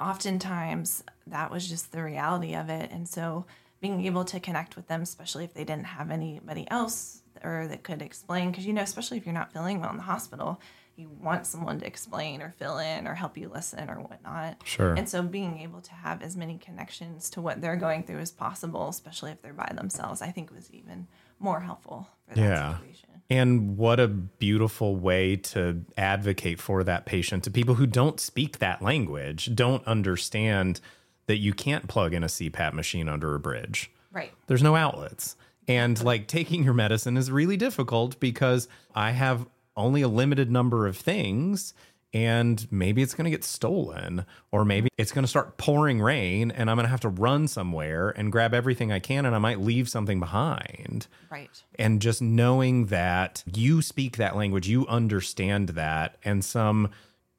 [0.00, 2.90] oftentimes that was just the reality of it.
[2.90, 3.44] And so
[3.80, 7.82] being able to connect with them, especially if they didn't have anybody else or that
[7.82, 10.60] could explain, because, you know, especially if you're not feeling well in the hospital,
[10.94, 14.60] you want someone to explain or fill in or help you listen or whatnot.
[14.64, 14.94] Sure.
[14.94, 18.30] And so being able to have as many connections to what they're going through as
[18.30, 22.74] possible, especially if they're by themselves, I think was even more helpful for that Yeah.
[22.74, 23.08] situation.
[23.32, 28.58] And what a beautiful way to advocate for that patient to people who don't speak
[28.58, 30.82] that language, don't understand
[31.28, 33.90] that you can't plug in a CPAP machine under a bridge.
[34.12, 34.34] Right.
[34.48, 35.34] There's no outlets.
[35.66, 39.46] And like taking your medicine is really difficult because I have
[39.78, 41.72] only a limited number of things
[42.14, 46.50] and maybe it's going to get stolen or maybe it's going to start pouring rain
[46.50, 49.38] and I'm going to have to run somewhere and grab everything I can and I
[49.38, 51.62] might leave something behind Right.
[51.78, 56.90] and just knowing that you speak that language, you understand that, and some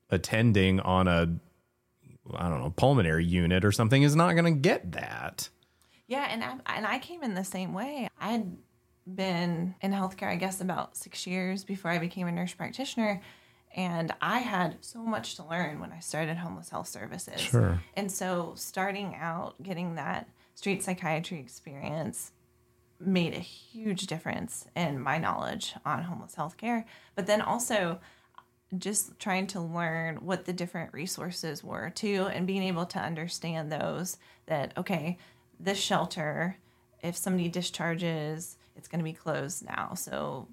[0.09, 1.35] attending on a
[2.35, 5.49] I don't know pulmonary unit or something is not going to get that.
[6.07, 8.07] Yeah, and I, and I came in the same way.
[8.19, 8.57] I had
[9.05, 13.21] been in healthcare, I guess, about six years before I became a nurse practitioner,
[13.73, 17.41] and I had so much to learn when I started homeless health services.
[17.41, 17.81] Sure.
[17.95, 22.31] And so, starting out, getting that street psychiatry experience
[22.99, 26.85] made a huge difference in my knowledge on homeless health care.
[27.15, 27.99] But then also,
[28.77, 33.71] just trying to learn what the different resources were too and being able to understand
[33.71, 35.17] those that okay
[35.59, 36.57] this shelter
[37.03, 40.47] if somebody discharges it's going to be closed now so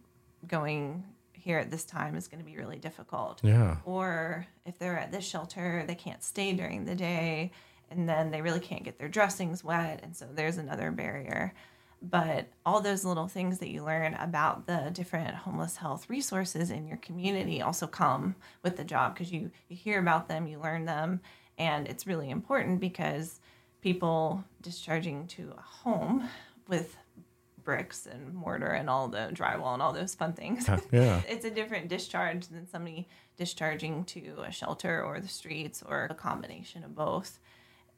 [0.46, 1.02] going
[1.40, 3.76] here at this time is going to be really difficult Yeah.
[3.84, 7.50] or if they're at this shelter they can't stay during the day
[7.90, 11.52] and then they really can't get their dressings wet and so there's another barrier
[12.02, 16.86] but all those little things that you learn about the different homeless health resources in
[16.86, 20.84] your community also come with the job because you you hear about them you learn
[20.86, 21.20] them
[21.58, 23.40] and it's really important because
[23.82, 26.28] people discharging to a home
[26.68, 26.96] with
[27.64, 31.22] bricks and mortar and all the drywall and all those fun things Yeah.
[31.28, 36.14] it's a different discharge than somebody discharging to a shelter or the streets or a
[36.14, 37.38] combination of both.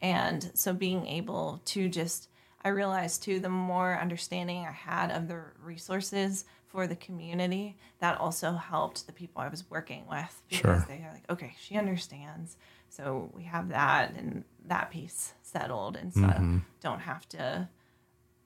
[0.00, 2.28] And so being able to just,
[2.64, 8.18] I realized too, the more understanding I had of the resources for the community, that
[8.18, 10.86] also helped the people I was working with because Sure.
[10.88, 12.56] they are like, okay, she understands.
[12.88, 15.96] So we have that and that piece settled.
[15.96, 16.58] And so I mm-hmm.
[16.80, 17.68] don't have to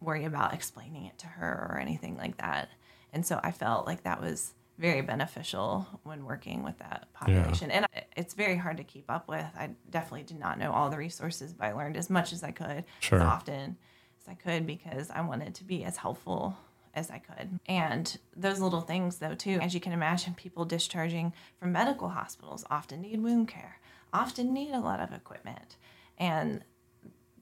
[0.00, 2.68] worry about explaining it to her or anything like that.
[3.12, 7.70] And so I felt like that was very beneficial when working with that population.
[7.70, 9.46] And it's very hard to keep up with.
[9.58, 12.50] I definitely did not know all the resources, but I learned as much as I
[12.50, 13.18] could, Sure.
[13.20, 13.78] as often
[14.20, 16.58] as I could, because I wanted to be as helpful
[16.92, 17.58] as I could.
[17.66, 22.64] And those little things, though, too, as you can imagine, people discharging from medical hospitals
[22.70, 23.78] often need wound care,
[24.12, 25.76] often need a lot of equipment.
[26.18, 26.64] And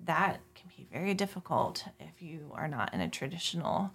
[0.05, 3.91] that can be very difficult if you are not in a traditional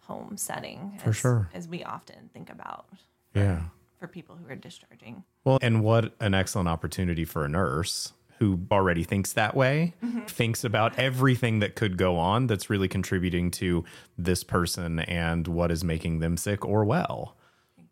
[0.00, 1.50] home setting For as, sure.
[1.52, 2.86] as we often think about
[3.34, 3.62] Yeah.
[3.98, 8.60] for people who are discharging Well, and what an excellent opportunity for a nurse who
[8.70, 10.20] already thinks that way, Mm-hmm.
[10.26, 13.84] thinks about everything that could go on that's really contributing to
[14.16, 17.36] this person and what is making them sick or well.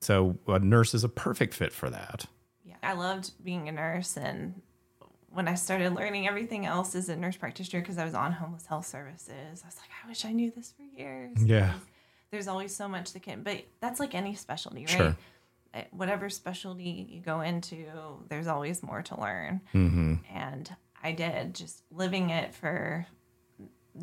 [0.01, 2.27] So a nurse is a perfect fit for that.
[2.65, 4.61] yeah i loved being a nurse and
[5.37, 8.67] when i started learning everything else as a nurse practitioner because i was on homeless
[8.67, 11.75] health services i was like i wish i knew this for years Yeah.
[12.31, 15.17] there's always so much that can but that's like any specialty right Sure.
[15.75, 17.85] Uh, whatever specialty you go into
[18.29, 20.15] there's always more to learn Mm-hmm.
[20.35, 23.07] and I did just living it for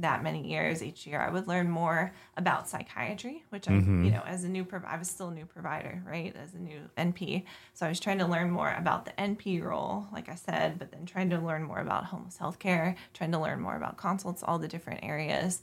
[0.01, 4.05] that many years each year I would learn more about psychiatry which I mm-hmm.
[4.05, 6.59] you know as a new prov- I was still a new provider right as a
[6.59, 10.35] new NP so I was trying to learn more about the NP role like I
[10.35, 13.97] said but then trying to learn more about homeless healthcare trying to learn more about
[13.97, 15.61] consults all the different areas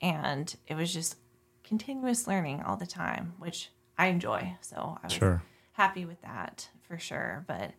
[0.00, 1.16] and it was just
[1.64, 5.42] continuous learning all the time which I enjoy so I was Sure.
[5.72, 7.44] happy with that for sure.
[7.46, 7.72] But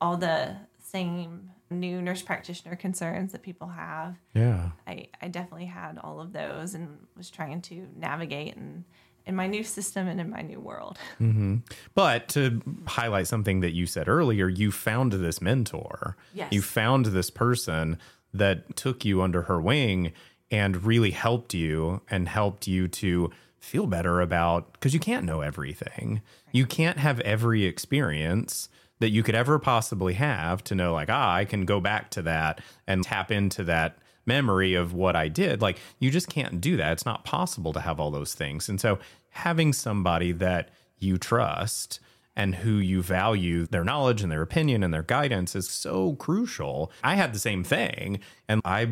[0.00, 0.56] all the
[0.90, 4.70] same new nurse practitioner concerns that people have, Yeah.
[4.86, 8.84] I, I definitely had all of those and was trying to navigate in,
[9.24, 10.98] in my new system and in my new world.
[11.20, 11.56] Mm-hmm.
[11.94, 16.16] But to highlight something that you said earlier, you found this mentor.
[16.34, 16.52] Yes.
[16.52, 17.98] You found this person
[18.32, 20.12] that took you under her wing
[20.50, 25.42] and really helped you and helped you to feel better about because you can't know
[25.42, 26.22] everything.
[26.50, 28.68] You can't have every experience
[29.00, 32.22] that you could ever possibly have to know, like, ah, I can go back to
[32.22, 35.60] that and tap into that memory of what I did.
[35.60, 36.92] Like, you just can't do that.
[36.92, 38.68] It's not possible to have all those things.
[38.68, 38.98] And so,
[39.30, 42.00] having somebody that you trust
[42.36, 46.92] and who you value their knowledge and their opinion and their guidance is so crucial.
[47.02, 48.88] I had the same thing, and I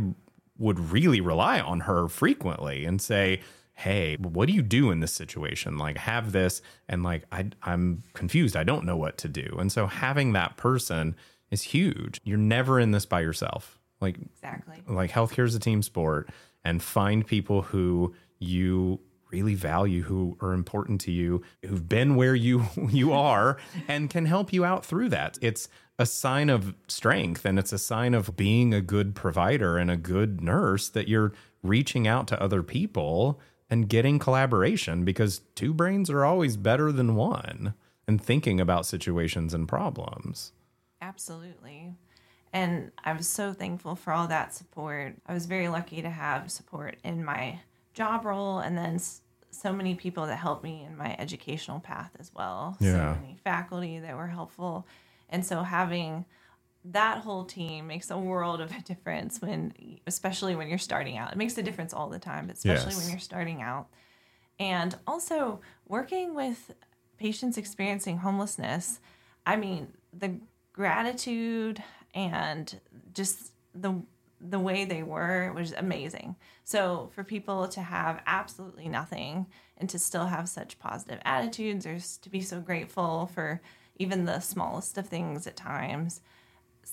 [0.59, 3.41] would really rely on her frequently and say,
[3.79, 5.79] Hey, what do you do in this situation?
[5.79, 8.57] Like, have this, and like, I, I'm confused.
[8.57, 9.57] I don't know what to do.
[9.59, 11.15] And so, having that person
[11.53, 12.21] is huge.
[12.25, 13.79] You're never in this by yourself.
[14.01, 14.83] Like, Exactly.
[14.89, 16.29] like healthcare is a team sport
[16.65, 18.99] and find people who you
[19.31, 24.25] really value who are important to you who've been where you you are and can
[24.25, 28.37] help you out through that it's a sign of strength and it's a sign of
[28.39, 33.39] being a good provider and a good nurse that you're reaching out to other people
[33.71, 37.75] and getting collaboration because two brains are always better than one
[38.07, 40.53] and thinking about situations and problems
[41.01, 41.95] Absolutely.
[42.53, 45.15] And I was so thankful for all that support.
[45.27, 47.61] I was very lucky to have support in my
[47.93, 49.01] job role and then
[49.51, 52.77] so many people that helped me in my educational path as well.
[52.81, 53.15] Yeah.
[53.15, 54.87] So many faculty that were helpful.
[55.29, 56.25] And so having
[56.93, 59.73] that whole team makes a world of a difference when
[60.07, 61.33] especially when you're starting out.
[61.33, 62.97] It makes a difference all the time, but especially Yes.
[63.03, 63.89] when you're starting out.
[64.59, 66.75] And also working with
[67.19, 69.01] patients experiencing homelessness,
[69.47, 70.37] I mean, the
[70.73, 71.83] gratitude
[72.15, 72.81] and
[73.13, 74.03] just the
[74.41, 76.37] the way they were was amazing.
[76.63, 79.47] So for people to have absolutely nothing
[79.77, 83.61] and to still have such positive attitudes or to be so grateful for
[83.97, 86.21] even the smallest of things at times,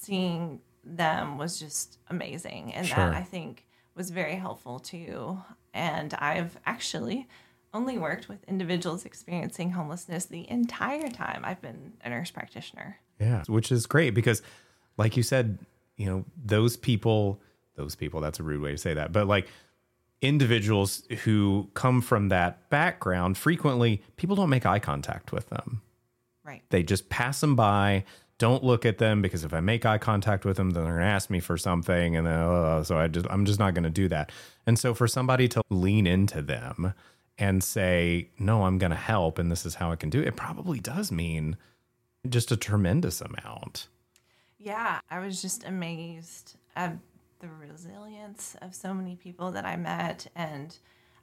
[0.01, 2.73] seeing them was just amazing.
[2.73, 2.97] And Sure.
[2.97, 5.39] that I think was very helpful too.
[5.73, 7.27] And I've actually
[7.73, 12.97] only worked with individuals experiencing homelessness the entire time I've been a nurse practitioner.
[13.19, 14.41] Yeah, which is great because,
[14.97, 15.57] like you said,
[15.97, 17.41] you know, those people,
[17.75, 19.47] those people, that's a rude way to say that, but like
[20.21, 25.81] individuals who come from that background, frequently people don't make eye contact with them.
[26.43, 26.63] Right.
[26.69, 28.05] They just pass them by,
[28.37, 31.05] don't look at them because if I make eye contact with them, then they're going
[31.05, 32.15] to ask me for something.
[32.15, 34.31] And then, oh, so I just, I'm just not going to do that.
[34.65, 36.93] And so for somebody to lean into them
[37.37, 40.27] and say, no, I'm going to help and this is how I can do it,
[40.27, 41.57] it probably does mean
[42.27, 43.87] just a tremendous amount.
[44.57, 46.97] Yeah, I was just amazed at
[47.39, 50.27] the resilience of so many people that I met.
[50.35, 50.75] And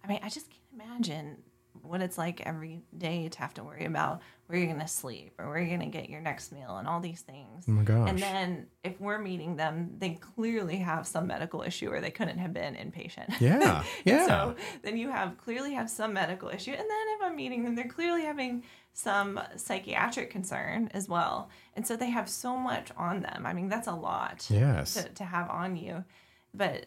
[0.05, 1.39] I mean, I just can't imagine
[1.81, 5.33] what it's like every day to have to worry about where you're going to sleep
[5.39, 7.65] or where you're going to get your next meal and all these things.
[7.67, 8.09] Oh my gosh.
[8.09, 12.39] And then if we're meeting them, they clearly have some medical issue or they couldn't
[12.39, 13.41] have been inpatient.
[13.41, 13.83] Yeah.
[14.05, 14.27] Yeah.
[14.27, 16.73] so then you have clearly have some medical issue.
[16.73, 21.49] And then if I'm meeting them, they're clearly having some psychiatric concern as well.
[21.75, 23.45] And so they have so much on them.
[23.47, 24.95] I mean, that's a lot yes.
[24.95, 26.05] to, to have on you.
[26.53, 26.87] But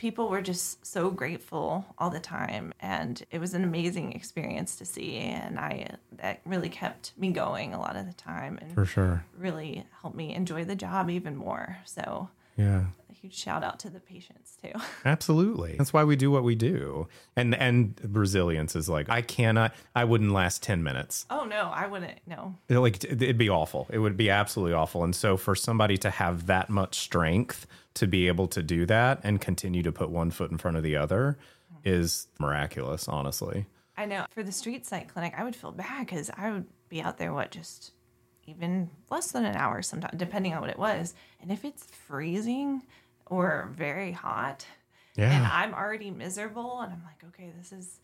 [0.00, 4.84] people were just so grateful all the time and it was an amazing experience to
[4.86, 5.86] see and i
[6.16, 9.22] that really kept me going a lot of the time and For sure.
[9.36, 12.30] really helped me enjoy the job even more so
[12.60, 12.84] Yeah.
[13.10, 14.72] a huge shout out to the patients too
[15.04, 15.76] Absolutely.
[15.76, 17.08] That's why we do what we do.
[17.36, 21.26] And and resilience is like I cannot I wouldn't last 10 minutes.
[21.30, 25.14] oh no i wouldn't no like it'd be awful it would be absolutely awful and
[25.14, 29.40] so for somebody to have that much strength to be able to do that and
[29.40, 31.38] continue to put one foot in front of the other
[31.84, 36.30] is miraculous honestly I know for the street site clinic, I would feel bad because
[36.34, 37.92] I would be out there, what, just
[38.46, 41.14] even less than an hour sometimes, depending on what it was.
[41.40, 42.82] And if it's freezing
[43.26, 44.66] or very hot
[45.16, 45.32] yeah.
[45.36, 48.00] and I'm already miserable, and I'm like, okay, this is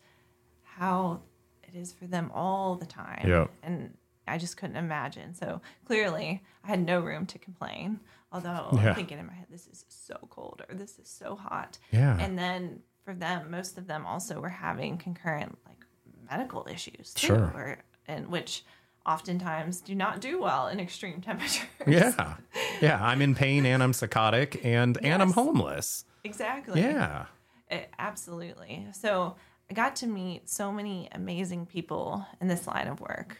[0.63, 1.21] how
[1.63, 3.27] it is for them all the time.
[3.27, 3.49] Yep.
[3.63, 3.97] And
[4.27, 5.33] I just couldn't imagine.
[5.33, 7.99] So clearly, I had no room to complain.
[8.31, 8.89] Although Yeah.
[8.89, 11.77] I'm thinking in my head, this is so cold or this is so hot.
[11.91, 12.17] Yeah.
[12.19, 15.85] And then for them, most of them also were having concurrent like
[16.29, 17.37] medical issues too, Sure.
[17.55, 18.65] or, and which
[19.07, 21.65] oftentimes do not do well in extreme temperatures.
[21.87, 22.35] yeah
[22.81, 26.81] yeah i'm in pain and i'm psychotic and and i'm homeless exactly.
[26.81, 27.25] yeah
[27.69, 28.87] It- absolutely.
[28.93, 29.35] So
[29.69, 33.37] I got to meet so many amazing people in this line of work.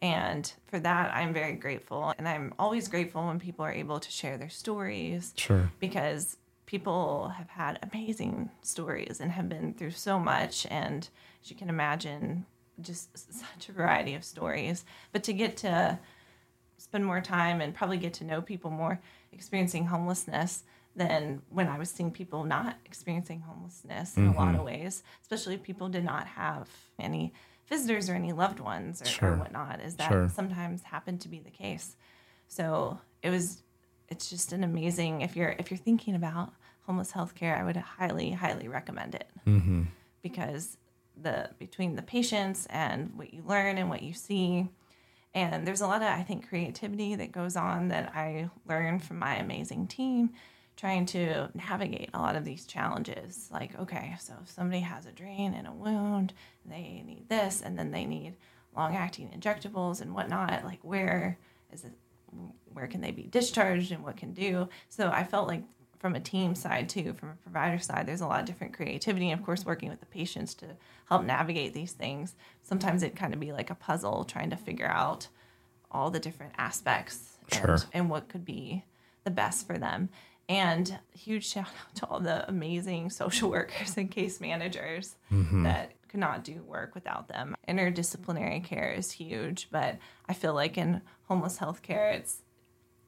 [0.00, 2.14] And for that, I'm very grateful.
[2.18, 7.28] And I'm always grateful when people are able to share their stories sure because people
[7.36, 10.66] have had amazing stories and have been through so much.
[10.70, 11.08] And
[11.42, 12.46] as you can imagine,
[12.80, 14.84] just such a variety of stories.
[15.12, 15.98] But to get to
[16.78, 19.00] spend more time and probably get to know people more
[19.32, 24.62] experiencing homelessness than when I was seeing people not experiencing homelessness in a lot of
[24.62, 27.34] ways, especially if people did not have any
[27.68, 29.32] visitors or any loved ones or, Sure.
[29.32, 30.28] or whatnot, is that Sure.
[30.28, 31.96] sometimes happened to be the case.
[32.48, 33.62] So it was
[34.08, 36.52] it's just an amazing if you're if you're thinking about
[36.86, 39.82] homeless healthcare, I would highly, highly recommend it mm-hmm.
[40.22, 40.78] because
[41.20, 44.68] the between the patients and what you learn and what you see.
[45.34, 49.18] And there's a lot of i think creativity that goes on that i learned from
[49.18, 50.30] my amazing team
[50.76, 53.48] trying to navigate a lot of these challenges.
[53.52, 56.32] Like okay so if somebody has a drain and a wound
[56.64, 58.34] they need this and then they need
[58.76, 61.38] long acting injectables and whatnot like where
[61.72, 61.92] is it
[62.72, 64.68] where can they be discharged and what can do?
[64.88, 65.62] So i felt like
[66.06, 69.28] from a team side too from a provider side there's a lot of different creativity
[69.28, 70.64] and of course working with the patients to
[71.08, 72.36] help navigate these things.
[72.62, 75.26] Sometimes it kind of be like a puzzle trying to figure out
[75.90, 77.72] all the different aspects Sure.
[77.72, 78.84] and, and what could be
[79.24, 80.08] the best for them.
[80.48, 85.64] And huge shout out to all the amazing social workers and case managers mm-hmm.
[85.64, 87.56] that could not do work without them.
[87.68, 89.96] Interdisciplinary care is huge but
[90.28, 92.42] i feel like in homeless healthcare it's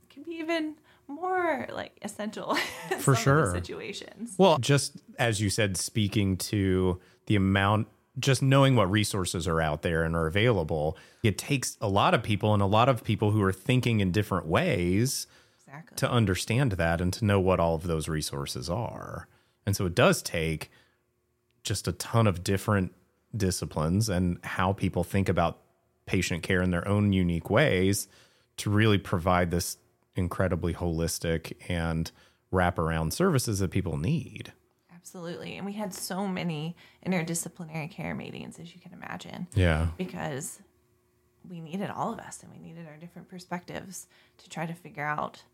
[0.02, 0.74] it can be even
[1.08, 2.54] more like essential
[2.98, 3.54] For some of the sure.
[3.54, 4.34] situations.
[4.38, 7.88] Well, just as you said, speaking to the amount,
[8.18, 12.22] just knowing what resources are out there and are available, it takes a lot of
[12.22, 15.26] people and a lot of people who are thinking in different ways
[15.66, 15.96] Exactly.
[15.96, 19.28] to understand that and to know what all of those resources are.
[19.66, 20.70] And so it does take
[21.62, 22.92] just a ton of different
[23.36, 25.58] disciplines and how people think about
[26.06, 28.08] patient care in their own unique ways
[28.56, 29.76] to really provide this
[30.18, 32.10] incredibly holistic and
[32.52, 34.52] wraparound services that people need.
[34.94, 35.56] Absolutely.
[35.56, 39.88] And we had so many interdisciplinary care meetings, as you can imagine, Yeah.
[39.96, 40.60] because
[41.48, 44.06] we needed all of us and we needed our different perspectives
[44.38, 45.44] to try to figure out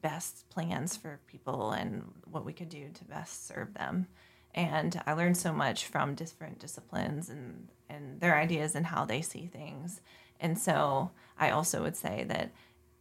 [0.00, 4.06] best plans for people and what we could do to best serve them.
[4.54, 9.20] And I learned so much from different disciplines and, and their ideas and how they
[9.20, 10.00] see things.
[10.40, 12.50] And so I also would say that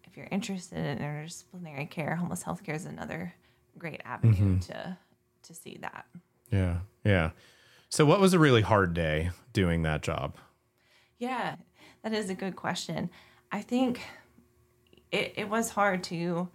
[0.10, 3.34] if you're interested in interdisciplinary care, homeless health care is another
[3.78, 4.60] great avenue mm-hmm.
[4.60, 4.98] to
[5.44, 6.06] to see that.
[6.52, 6.80] Yeah.
[7.04, 7.32] Yeah.
[7.90, 10.36] So what was a really hard day doing that job?
[11.18, 11.56] Yeah,
[12.04, 13.10] that is a good question.
[13.52, 14.02] I think
[15.12, 16.48] it, it was hard to,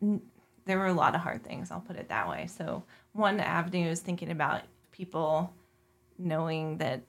[0.00, 2.46] there were a lot of hard things, I'll put it that way.
[2.46, 5.52] So, one avenue is thinking about people
[6.18, 7.02] knowing that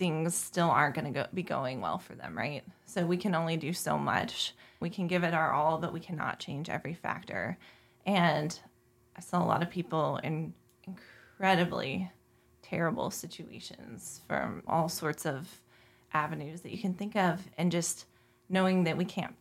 [0.00, 2.64] things still aren't going to go, be going well for them, right?
[2.86, 4.54] So, we can only do so much.
[4.80, 7.58] We can give it our all, but we cannot change every factor.
[8.06, 8.58] And
[9.16, 12.10] I saw a lot of people in incredibly
[12.62, 15.60] terrible situations from all sorts of
[16.14, 18.06] avenues that you can think of and just
[18.48, 19.34] knowing that we can't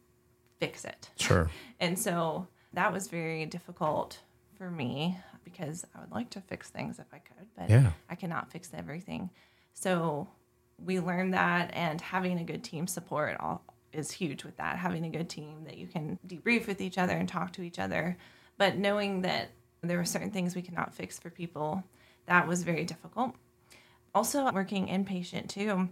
[0.60, 1.10] fix it.
[1.18, 1.50] Sure.
[1.80, 4.20] and so that was very difficult
[4.58, 7.92] for me because I would like to fix things if I could, but Yeah.
[8.10, 9.30] I cannot fix everything.
[9.74, 10.28] So
[10.86, 14.78] we learned that and having a good team support all is huge with that.
[14.78, 17.80] Having a good team that you can debrief with each other and talk to each
[17.80, 18.18] other,
[18.58, 19.50] but knowing that
[19.82, 21.84] there were certain things we cannot fix for people,
[22.26, 23.36] that was very difficult.
[24.14, 25.90] Also working inpatient too,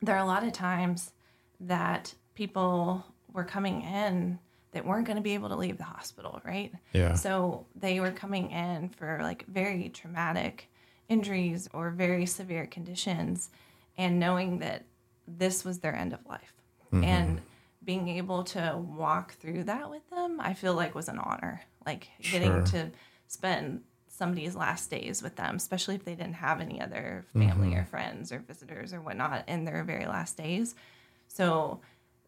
[0.00, 1.12] there are a lot of times
[1.60, 4.38] that people were coming in
[4.72, 6.72] that weren't going to be able to leave the hospital, right?
[6.92, 7.14] Yeah.
[7.14, 10.70] So they were coming in for like very traumatic
[11.08, 13.50] injuries or very severe conditions
[13.96, 14.84] and knowing that
[15.26, 16.52] this was their end of life.
[16.92, 17.04] Mm-hmm.
[17.04, 17.40] And
[17.84, 21.62] being able to walk through that with them, I feel like was an honor.
[21.84, 22.64] Like getting Sure.
[22.66, 22.90] to
[23.26, 27.48] spend somebody's last days with them, especially if they didn't have any other mm-hmm.
[27.48, 30.74] family or friends or visitors or whatnot in their very last days.
[31.28, 31.80] So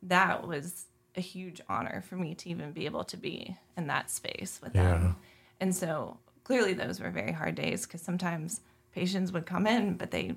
[0.02, 0.86] that was
[1.16, 4.74] a huge honor for me to even be able to be in that space with
[4.74, 4.90] Yeah.
[4.90, 5.16] them.
[5.60, 8.60] And so clearly those were very hard days because sometimes
[8.92, 10.34] patients would come in, but they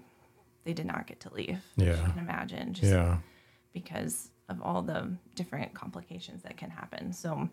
[0.68, 1.62] they did not get to leave.
[1.78, 1.96] Yeah.
[2.06, 2.74] You can imagine.
[2.74, 3.20] Just Yeah.
[3.72, 7.14] because of all the different complications that can happen.
[7.14, 7.50] So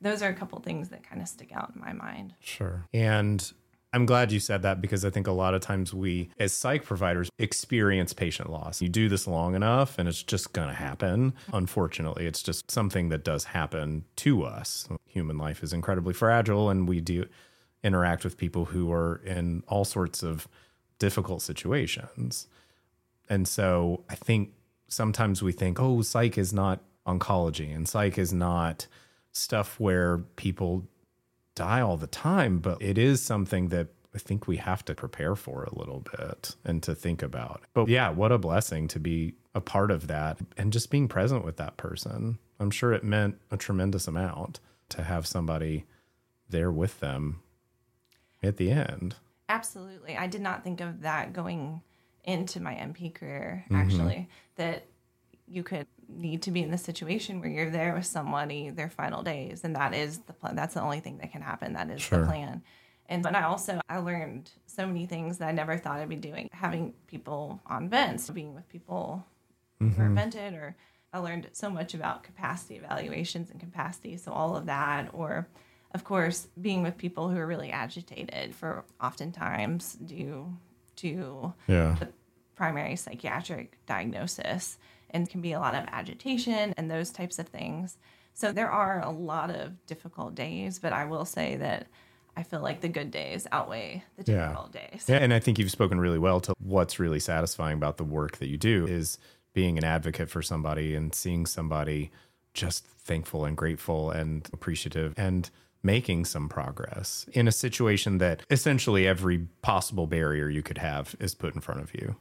[0.00, 2.34] those are a couple things that kind of stick out in my mind.
[2.40, 2.84] Sure.
[2.92, 3.52] And
[3.92, 6.84] I'm glad you said that because I think a lot of times we, as psych
[6.84, 8.82] providers, experience patient loss.
[8.82, 11.34] You do this long enough and it's just going to happen.
[11.52, 14.88] Unfortunately, it's just something that does happen to us.
[15.06, 17.26] Human life is incredibly fragile and we do
[17.84, 20.48] interact with people who are in all sorts of
[20.98, 22.48] difficult situations.
[23.28, 24.52] And so I think
[24.88, 28.86] sometimes we think, oh, psych is not oncology and psych is not
[29.32, 30.86] stuff where people
[31.54, 35.36] die all the time, but it is something that I think we have to prepare
[35.36, 37.62] for a little bit and to think about.
[37.74, 41.44] But yeah, what a blessing to be a part of that and just being present
[41.44, 42.38] with that person.
[42.58, 44.60] I'm sure it meant a tremendous amount
[44.90, 45.84] to have somebody
[46.48, 47.42] there with them
[48.42, 49.16] at the end.
[49.48, 50.16] Absolutely.
[50.16, 51.82] I did not think of that going
[52.26, 53.76] into my NP career, mm-hmm.
[53.76, 54.84] actually, that
[55.48, 59.22] you could need to be in the situation where you're there with somebody their final
[59.22, 59.62] days.
[59.64, 60.56] And that is the plan.
[60.56, 61.72] That's the only thing that can happen.
[61.72, 62.20] That is Sure.
[62.20, 62.62] the plan.
[63.08, 66.16] And but I also I learned so many things that I never thought I'd be
[66.16, 66.48] doing.
[66.52, 69.24] Having people on vents, being with people
[69.78, 70.14] who are mm-hmm.
[70.14, 70.76] vented, or
[71.12, 74.16] I learned so much about capacity evaluations and capacity.
[74.16, 75.46] So all of that, or
[75.92, 80.56] of course, being with people who are really agitated for oftentimes due
[80.96, 81.96] to Yeah.
[81.98, 82.08] the
[82.54, 84.78] primary psychiatric diagnosis
[85.10, 87.96] and can be a lot of agitation and those types of things.
[88.34, 91.86] So there are a lot of difficult days, but I will say that
[92.36, 94.48] I feel like the good days outweigh the Yeah.
[94.48, 95.06] difficult days.
[95.08, 98.36] Yeah, and I think you've spoken really well to what's really satisfying about the work
[98.38, 99.16] that you do is
[99.54, 102.10] being an advocate for somebody and seeing somebody
[102.52, 105.50] just thankful and grateful and appreciative and
[105.86, 111.34] making some progress in a situation that essentially every possible barrier you could have is
[111.34, 112.16] put in front of you.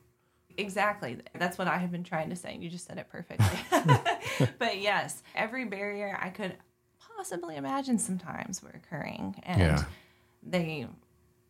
[0.57, 1.17] Exactly.
[1.37, 2.57] That's what I have been trying to say.
[2.57, 3.59] You just said it perfectly.
[4.59, 6.55] but yes, every barrier I could
[7.17, 9.41] possibly imagine sometimes were occurring.
[9.43, 9.83] And Yeah.
[10.41, 10.87] they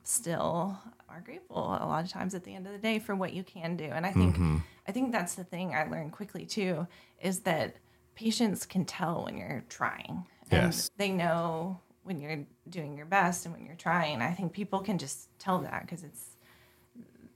[0.03, 3.33] still are grateful a lot of times at the end of the day for what
[3.33, 3.85] you can do.
[3.85, 4.57] And I think mm-hmm.
[4.87, 6.87] I think that's the thing I learned quickly too,
[7.21, 7.75] is that
[8.15, 10.25] patients can tell when you're trying.
[10.51, 10.89] And Yes.
[10.97, 14.21] they know when you're doing your best and when you're trying.
[14.21, 16.37] I think people can just tell that because it's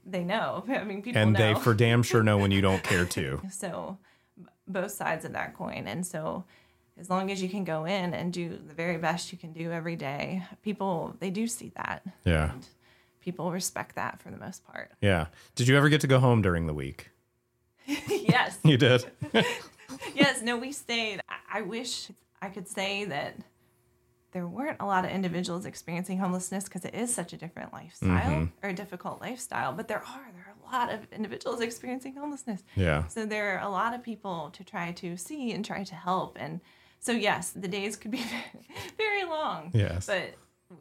[0.06, 0.64] they know.
[0.68, 1.38] I mean, people And know.
[1.54, 3.42] they for damn sure know when you don't care to.
[3.50, 3.98] So
[4.66, 5.86] both sides of that coin.
[5.88, 6.44] And so
[6.98, 9.72] as long as you can go in and do the very best you can do
[9.72, 12.02] every day, people they do see that.
[12.24, 12.52] Yeah.
[12.52, 12.66] And
[13.20, 14.92] people respect that for the most part.
[15.00, 15.26] Yeah.
[15.56, 17.10] Did you ever get to go home during the week?
[17.86, 18.58] yes.
[18.62, 19.04] You did.
[20.14, 21.20] yes, no, we stayed.
[21.28, 22.08] I, I wish
[22.40, 23.34] I could say that
[24.32, 28.08] there weren't a lot of individuals experiencing homelessness because it is such a different lifestyle
[28.08, 28.44] mm-hmm.
[28.66, 29.72] or a difficult lifestyle.
[29.72, 32.62] But there are there are a lot of individuals experiencing homelessness.
[32.76, 33.06] Yeah.
[33.08, 36.36] So there are a lot of people to try to see and try to help.
[36.40, 36.60] And
[37.00, 38.24] so yes, the days could be
[38.96, 39.70] very long.
[39.74, 40.06] Yes.
[40.06, 40.34] But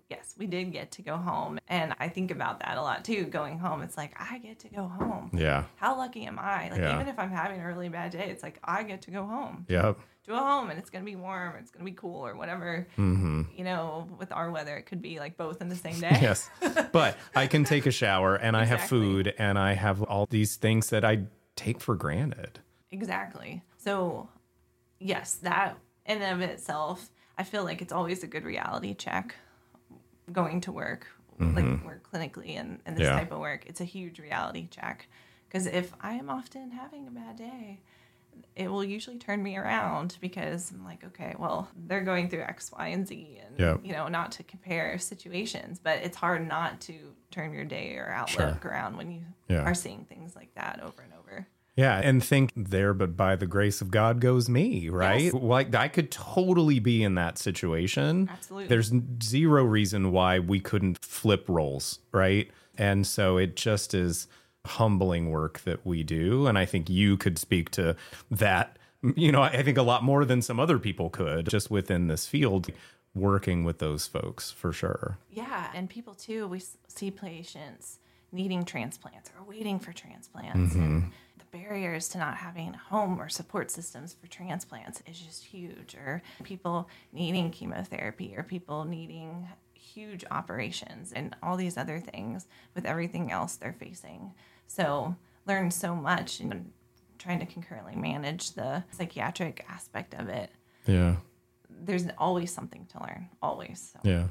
[0.09, 1.59] yes, we did get to go home.
[1.67, 3.25] And I think about that a lot too.
[3.25, 5.31] Going home, it's like I get to go home.
[5.33, 5.63] Yeah.
[5.77, 6.69] How lucky am I?
[6.69, 6.95] Like Yeah.
[6.95, 9.65] even if I'm having a really bad day, it's like I get to go home
[9.69, 9.97] Yep.
[10.29, 12.25] To a home and it's going to be warm or it's going to be cool
[12.25, 12.87] or whatever.
[12.97, 13.43] Mm-hmm.
[13.55, 16.17] You know, with our weather, it could be like both in the same day.
[16.21, 16.49] Yes.
[16.91, 20.55] But I can take a shower and I have food and I have all these
[20.55, 21.23] things that I
[21.55, 22.59] take for granted.
[22.91, 23.61] Exactly.
[23.77, 24.29] So,
[24.99, 29.35] yes, that in and of itself, I feel like it's always a good reality check
[30.31, 31.07] going to work,
[31.39, 33.13] like work clinically and, and this Yeah.
[33.17, 33.63] type of work.
[33.65, 35.07] It's a huge reality check.
[35.47, 37.79] Because if I am often having a bad day,
[38.55, 42.71] it will usually turn me around because I'm like, okay, well, they're going through X,
[42.71, 43.77] Y, and Z, and Yeah.
[43.83, 46.93] you know, not to compare situations, but it's hard not to
[47.31, 49.63] turn your day or outlook around when you Yeah.
[49.63, 51.47] are seeing things like that over and over.
[51.75, 55.21] Yeah, and think there, but by the grace of God goes me, right?
[55.25, 55.33] Yes.
[55.33, 58.27] Like I could totally be in that situation.
[58.29, 58.67] Absolutely.
[58.67, 58.91] There's
[59.23, 62.51] zero reason why we couldn't flip roles, right?
[62.77, 64.27] And so it just is
[64.69, 66.47] humbling work that we do.
[66.47, 67.95] And I think you could speak to
[68.31, 68.77] that,
[69.15, 72.27] you know, I think a lot more than some other people could just within this
[72.27, 72.69] field,
[73.15, 75.17] working with those folks for sure.
[75.31, 76.47] Yeah, and people too.
[76.47, 77.99] We see patients
[78.31, 80.79] needing transplants or waiting for transplants, mm-hmm.
[80.79, 85.95] and the barriers to not having home or support systems for transplants is just huge.
[85.95, 92.45] Or people needing chemotherapy, or people needing huge operations, and all these other things
[92.75, 94.33] with everything else they're facing.
[94.69, 95.15] So
[95.47, 96.71] learn so much and
[97.17, 100.51] trying to concurrently manage the psychiatric aspect of it.
[100.85, 101.15] Yeah.
[101.69, 103.93] There's always something to learn, always.
[103.93, 103.99] So.
[104.07, 104.27] Yeah.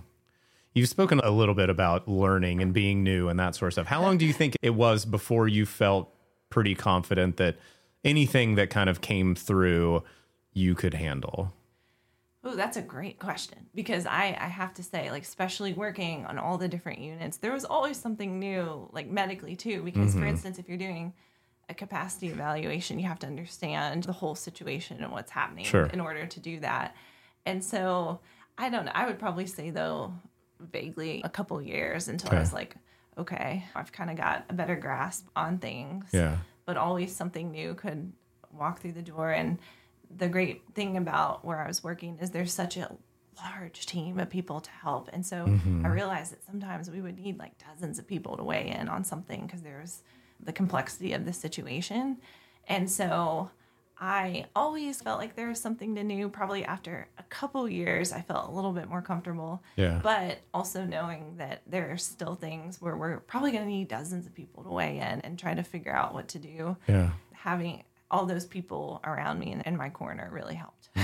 [0.74, 3.88] You've spoken a little bit about learning and being new and that sort of stuff.
[3.88, 6.14] How long do you think it was before you felt
[6.50, 7.56] pretty confident that
[8.04, 10.04] anything that kind of came through
[10.52, 11.52] you could handle?
[12.50, 16.38] Oh, that's a great question because I, I have to say, like, especially working on
[16.38, 19.82] all the different units, there was always something new, like medically too.
[19.82, 20.20] Because, Mm-hmm.
[20.20, 21.12] for instance, if you're doing
[21.68, 25.86] a capacity evaluation, you have to understand the whole situation and what's happening Sure.
[25.86, 26.94] in order to do that.
[27.44, 28.20] And so,
[28.56, 28.92] I don't know.
[28.94, 30.14] I would probably say, though,
[30.58, 32.76] vaguely a couple years until I was like,
[33.18, 36.38] okay, I've kind of got a better grasp on things Yeah.
[36.64, 38.12] but always something new could
[38.52, 39.30] walk through the door.
[39.32, 39.58] And
[40.16, 42.94] the great thing about where I was working is there's such a
[43.42, 45.08] large team of people to help.
[45.12, 45.86] And so mm-hmm.
[45.86, 49.04] I realized that sometimes we would need like dozens of people to weigh in on
[49.04, 50.02] something because there's
[50.40, 52.18] the complexity of the situation.
[52.68, 53.50] And so
[54.00, 56.28] I always felt like there was something to new.
[56.28, 59.62] Probably after a couple years, I felt a little bit more comfortable.
[59.76, 60.00] Yeah.
[60.02, 64.26] But also knowing that there are still things where we're probably going to need dozens
[64.26, 66.76] of people to weigh in and try to figure out what to do.
[66.86, 67.10] Yeah.
[67.32, 70.88] Having all those people around me and in my corner really helped.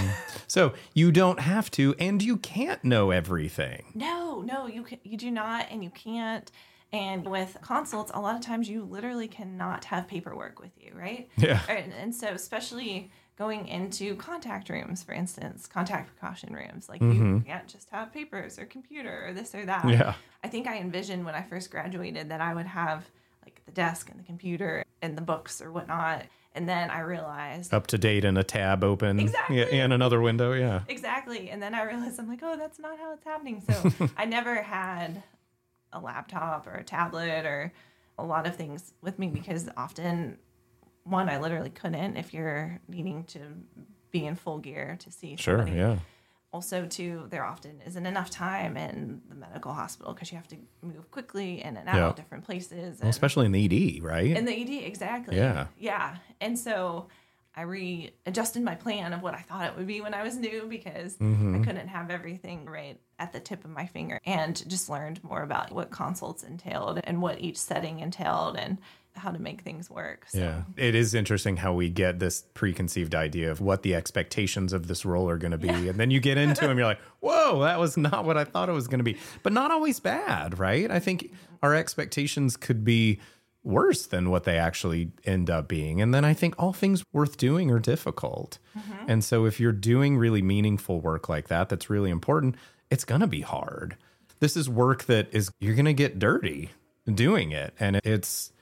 [0.46, 3.86] So you don't have to and you can't know everything.
[3.94, 6.48] No, no, you can, you do not, and you can't.
[6.92, 11.28] And with consults, a lot of times you literally cannot have paperwork with you, right?
[11.36, 11.60] Yeah.
[11.68, 17.42] And, and so, especially going into contact rooms, for instance, contact precaution rooms, like you
[17.44, 19.80] can't just have papers or computer or this or that.
[19.80, 19.90] Mm-hmm.
[19.90, 20.14] Yeah.
[20.44, 23.10] I think I envisioned when I first graduated that I would have
[23.44, 26.24] like the desk and the computer and the books or whatnot.
[26.56, 29.18] And then I realized UpToDate and a tab open.
[29.18, 29.58] Exactly.
[29.58, 30.52] Yeah, and another window.
[30.52, 30.82] Yeah.
[30.88, 31.50] Exactly.
[31.50, 33.60] And then I realized I'm like, oh, that's not how it's happening.
[33.68, 35.22] So I never had
[35.92, 37.72] a laptop or a tablet or
[38.18, 40.38] a lot of things with me because often,
[41.02, 43.40] one, I literally couldn't if you're needing to
[44.12, 45.58] be in full gear to see Sure.
[45.58, 45.76] somebody.
[45.78, 45.96] Yeah.
[46.54, 50.56] Also, too, there often isn't enough time in the medical hospital because you have to
[50.82, 52.06] move quickly in and out Yeah.
[52.10, 53.00] of different places.
[53.00, 54.36] Well, especially in the ED, right?
[54.36, 55.36] In the ED, exactly.
[55.36, 55.66] Yeah.
[55.76, 56.18] Yeah.
[56.40, 57.08] And so
[57.56, 60.66] I readjusted my plan of what I thought it would be when I was new
[60.68, 61.56] because Mm-hmm.
[61.60, 65.42] I couldn't have everything right at the tip of my finger and just learned more
[65.42, 68.78] about what consults entailed and what each setting entailed and
[69.16, 70.26] how to make things work.
[70.28, 70.62] So, Yeah.
[70.76, 75.04] It is interesting how we get this preconceived idea of what the expectations of this
[75.04, 75.68] role are going to be.
[75.68, 78.68] And then you get into them, you're like, whoa, that was not what I thought
[78.68, 79.16] it was going to be.
[79.42, 80.90] But not always bad, right?
[80.90, 83.20] I think our expectations could be
[83.62, 86.00] worse than what they actually end up being.
[86.00, 88.58] And then I think all things worth doing are difficult.
[88.76, 89.10] Mm-hmm.
[89.10, 92.56] And so if you're doing really meaningful work like that, that's really important,
[92.90, 93.96] it's going to be hard.
[94.40, 96.72] This is work that is, you're going to get dirty
[97.12, 97.72] doing it.
[97.80, 98.52] And it's,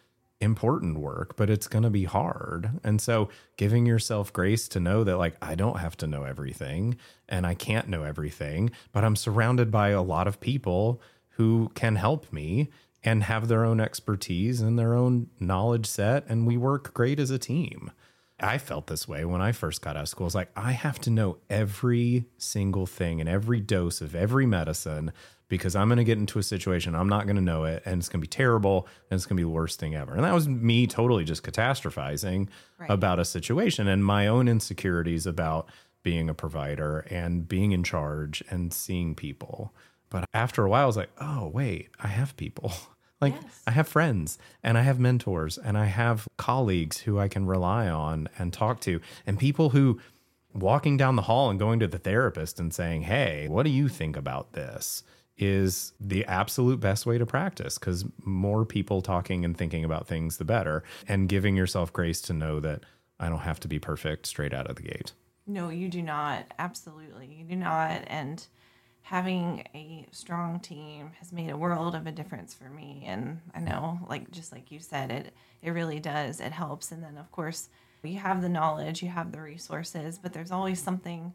[0.43, 2.80] important work, but it's going to be hard.
[2.84, 6.97] And so giving yourself grace to know that, like, I don't have to know everything
[7.28, 11.01] and I can't know everything, but I'm surrounded by a lot of people
[11.36, 12.70] who can help me
[13.05, 16.24] and have their own expertise and their own knowledge set.
[16.28, 17.90] And we work great as a team.
[18.38, 20.26] I felt this way when I first got out of school.
[20.26, 25.12] It's like, I have to know every single thing and every dose of every medicine
[25.53, 27.98] because I'm going to get into a situation I'm not going to know it and
[27.98, 30.14] it's going to be terrible and it's going to be the worst thing ever.
[30.14, 32.48] And that was me totally just catastrophizing
[32.78, 32.90] right.
[32.90, 35.68] about a situation and my own insecurities about
[36.03, 39.74] being a provider and being in charge and seeing people.
[40.09, 42.72] But after a while, I was like, oh, wait, I have people.
[43.20, 43.62] Like yes.
[43.68, 47.88] I have friends and I have mentors and I have colleagues who I can rely
[47.88, 50.00] on and talk to and people who
[50.53, 53.86] walking down the hall and going to the therapist and saying, "Hey, what do you
[53.86, 55.05] think about this?"
[55.45, 60.36] Is the absolute best way to practice cuz more people talking and thinking about things
[60.36, 62.84] the better and giving yourself grace to know that
[63.18, 65.12] I don't have to be perfect straight out of the gate.
[65.47, 66.47] No, you do not.
[66.59, 67.26] Absolutely.
[67.26, 68.47] You do not and
[69.03, 73.59] having a strong team has made a world of a difference for me and i
[73.59, 77.30] know like just like you said it it really does it helps and then of
[77.32, 77.68] course
[78.05, 81.34] you have the knowledge you have the resources but there's always something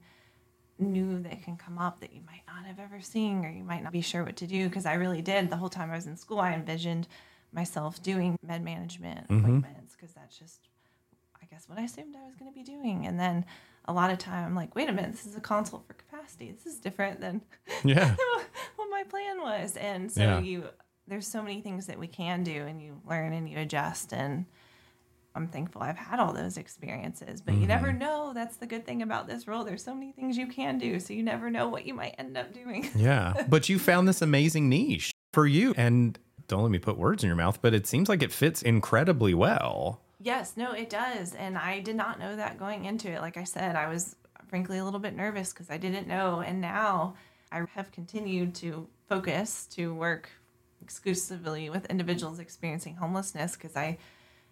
[0.79, 3.83] new that can come up that you might not have ever seen or you might
[3.83, 6.05] not be sure what to do because i really did the whole time i was
[6.05, 7.07] in school i envisioned
[7.51, 9.39] myself doing med management mm-hmm.
[9.39, 10.69] appointments because that's just
[11.41, 13.43] i guess what i assumed i was going to be doing and then
[13.87, 16.51] a lot of time I'm like, wait a minute, this is a consult for capacity.
[16.51, 17.41] This is different than
[17.83, 18.15] yeah
[18.75, 19.77] what my plan was.
[19.77, 20.39] And so yeah.
[20.39, 20.63] you
[21.07, 24.45] there's so many things that we can do and you learn and you adjust and
[25.37, 27.61] I'm thankful I've had all those experiences, but mm-hmm.
[27.61, 27.99] you never mm-hmm.
[27.99, 28.31] know.
[28.33, 29.63] That's the good thing about this role.
[29.63, 32.37] There's so many things you can do, so you never know what you might end
[32.37, 32.89] up doing.
[32.95, 37.23] yeah, but you found this amazing niche for you, and don't let me put words
[37.23, 40.01] in your mouth, but it seems like it fits incredibly well.
[40.19, 41.35] Yes, no, it does.
[41.35, 43.21] And I did not know that going into it.
[43.21, 44.15] Like I said, I was
[44.47, 46.41] frankly a little bit nervous because I didn't know.
[46.41, 47.15] And now
[47.51, 50.29] I have continued to focus to work
[50.81, 53.97] exclusively with individuals experiencing homelessness because I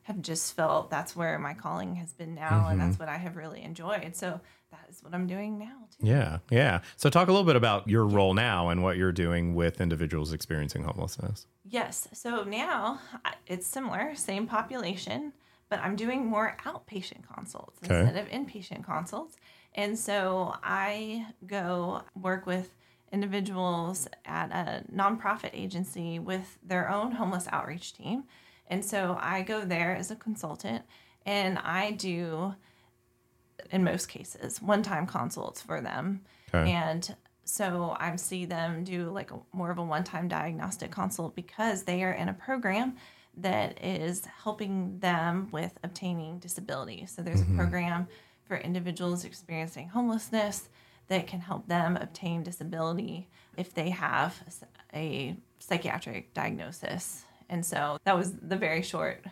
[0.06, 2.72] have just felt that's where my calling has been now mm-hmm.
[2.72, 4.16] and that's what I have really enjoyed.
[4.16, 4.40] So
[4.72, 6.08] that is what I'm doing now too.
[6.08, 6.40] Yeah.
[6.50, 6.82] Yeah.
[6.98, 10.34] So talk a little bit about your role now and what you're doing with individuals
[10.34, 11.48] experiencing homelessness.
[11.64, 12.08] Yes.
[12.14, 13.00] So now
[13.48, 15.34] it's similar, same population
[15.70, 18.00] but I'm doing more outpatient consults okay.
[18.00, 19.36] instead of inpatient consults.
[19.74, 22.74] And so I go work with
[23.12, 28.26] individuals at a nonprofit agency with their own homeless outreach team.
[28.68, 30.84] And so I go there as a consultant
[31.26, 32.56] and I do,
[33.72, 36.22] in most cases, one time consults for them.
[36.54, 36.72] Okay.
[36.72, 41.36] And so I see them do like a, more of a one time diagnostic consult
[41.36, 42.96] because they are in a program
[43.38, 47.06] that is helping them with obtaining disability.
[47.06, 47.60] So there's mm-hmm.
[47.60, 48.08] a program
[48.46, 50.70] for individuals experiencing homelessness
[51.08, 54.42] that can help them obtain disability if they have
[54.94, 57.25] a psychiatric diagnosis.
[57.50, 59.24] And so that was the very short,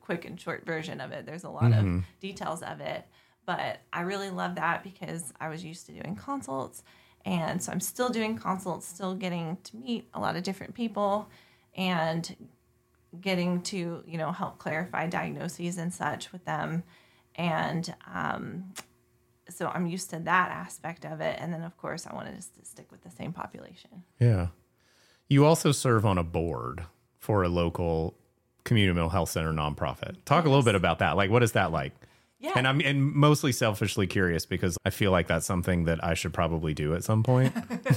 [0.00, 1.26] quick and short version of it.
[1.26, 1.98] There's a lot mm-hmm.
[1.98, 3.06] of details of it,
[3.46, 6.82] but I really love that because I was used to doing consults.
[7.24, 11.28] And so I'm still doing consults, still getting to meet a lot of different people
[11.76, 12.36] and
[13.20, 16.82] getting to you know help clarify diagnoses and such with them
[17.36, 18.72] and um,
[19.48, 22.64] so i'm used to that aspect of it and then of course i wanted to
[22.64, 24.48] stick with the same population yeah
[25.28, 26.84] you also serve on a board
[27.24, 28.14] for a local
[28.64, 30.46] community mental health center nonprofit talk yes.
[30.46, 31.92] a little bit about that like what is that like
[32.40, 32.52] yeah.
[32.56, 36.34] And I'm and mostly selfishly curious because I feel like that's something that I should
[36.34, 37.54] probably do at some point.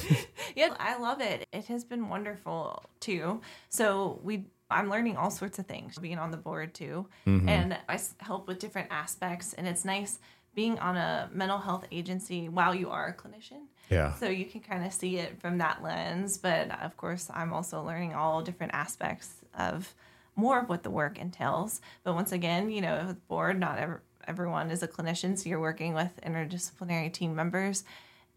[0.55, 1.45] yeah, I love it.
[1.51, 3.41] It has been wonderful too.
[3.67, 7.07] So we I'm learning all sorts of things being on the board too.
[7.25, 7.49] Mm-hmm.
[7.49, 9.51] And I help with different aspects.
[9.51, 10.19] And it's nice
[10.55, 13.67] being on a mental health agency while you are a clinician.
[13.89, 14.13] Yeah.
[14.15, 16.37] So you can kind of see it from that lens.
[16.37, 19.93] But of course, I'm also learning all different aspects of
[20.35, 21.81] more of what the work entails.
[22.03, 25.37] But once again, you know, with board, not ever, everyone is a clinician.
[25.37, 27.83] So you're working with interdisciplinary team members.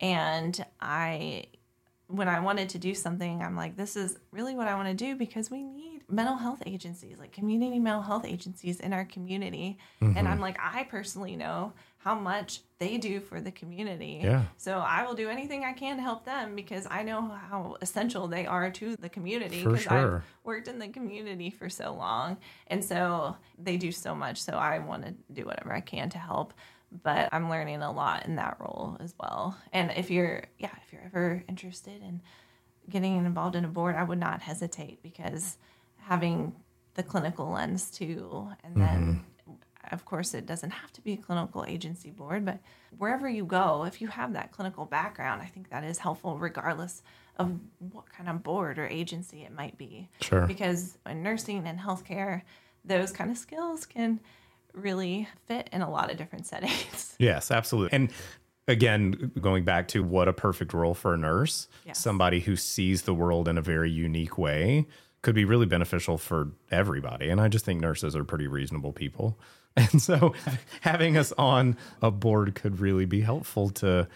[0.00, 1.44] And I
[2.10, 4.94] when I wanted to do something, I'm like, this is really what I want to
[4.94, 9.78] do because we need mental health agencies, like community mental health agencies in our community.
[10.02, 10.18] Mm-hmm.
[10.18, 14.20] And I'm like, I personally know how much they do for the community.
[14.22, 14.44] Yeah.
[14.56, 18.26] So I will do anything I can to help them because I know how essential
[18.26, 20.16] they are to the community because sure.
[20.16, 22.38] I've worked in the community for so long.
[22.68, 24.42] And so they do so much.
[24.42, 26.54] So I want to do whatever I can to help
[27.02, 29.56] but I'm learning a lot in that role as well.
[29.72, 32.20] And if you're, yeah, if you're ever interested in
[32.88, 35.56] getting involved in a board, I would not hesitate because
[35.98, 36.54] having
[36.94, 38.48] the clinical lens too.
[38.64, 39.54] And then, mm-hmm.
[39.94, 42.58] of course, it doesn't have to be a clinical agency board, but
[42.98, 47.02] wherever you go, if you have that clinical background, I think that is helpful regardless
[47.36, 47.58] of
[47.92, 50.08] what kind of board or agency it might be.
[50.20, 50.46] Sure.
[50.46, 52.42] Because in nursing and healthcare,
[52.84, 54.20] those kind of skills can
[54.74, 57.16] really fit in a lot of different settings.
[57.18, 57.94] Yes, absolutely.
[57.96, 58.10] And
[58.68, 61.98] again, going back to what a perfect role for a nurse, Yes.
[61.98, 64.86] somebody who sees the world in a very unique way
[65.22, 67.28] could be really beneficial for everybody.
[67.28, 69.38] And I just think nurses are pretty reasonable people.
[69.76, 70.34] And so
[70.80, 74.08] having us on a board could really be helpful to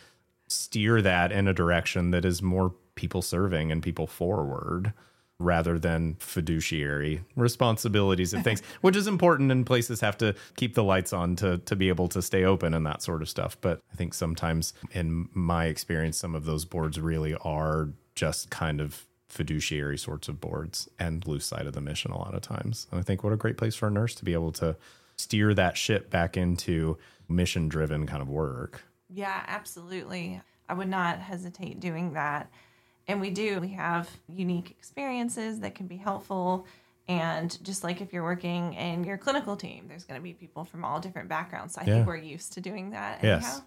[0.49, 4.93] steer that in a direction that is more people serving and people forward
[5.41, 10.85] rather than fiduciary responsibilities and things, which is important and places have to keep the
[10.85, 13.57] lights on to to be able to stay open and that sort of stuff.
[13.61, 18.81] But I think sometimes in my experience, some of those boards really are just kind
[18.81, 22.87] of fiduciary sorts of boards and lose sight of the mission a lot of times.
[22.93, 24.77] And I think what a great place for a nurse to be able to
[25.17, 26.97] steer that ship back into
[27.29, 28.83] mission driven kind of work.
[29.09, 30.41] Yeah, absolutely.
[30.69, 32.51] I would not hesitate doing that.
[33.07, 33.61] And we do.
[33.61, 36.67] We have unique experiences that can be helpful.
[37.07, 40.65] And just like if you're working in your clinical team, there's going to be people
[40.65, 41.75] from all different backgrounds.
[41.75, 41.95] So I Yeah.
[41.97, 43.63] think we're used to doing that Yes.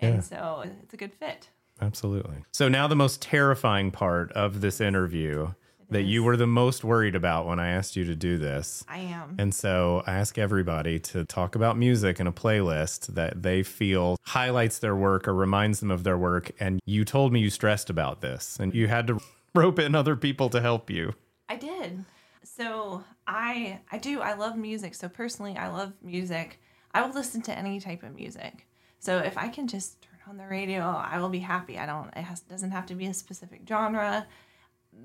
[0.00, 0.20] And Yeah.
[0.20, 1.50] so it's a good fit.
[1.80, 2.44] Absolutely.
[2.52, 5.54] So now the most terrifying part of this interview
[5.94, 8.84] that you were the most worried about when I asked you to do this.
[8.88, 9.36] I am.
[9.38, 14.16] And so I ask everybody to talk about music in a playlist that they feel
[14.22, 16.50] highlights their work or reminds them of their work.
[16.58, 19.20] And you told me you stressed about this and you had to
[19.54, 21.14] rope in other people to help you.
[21.48, 22.04] I did.
[22.42, 24.96] So I I do I love music.
[24.96, 26.60] So personally, I love music.
[26.92, 28.66] I will listen to any type of music.
[28.98, 31.78] So if I can just turn on the radio, I will be happy.
[31.78, 34.26] I don't it has doesn't have to be a specific genre.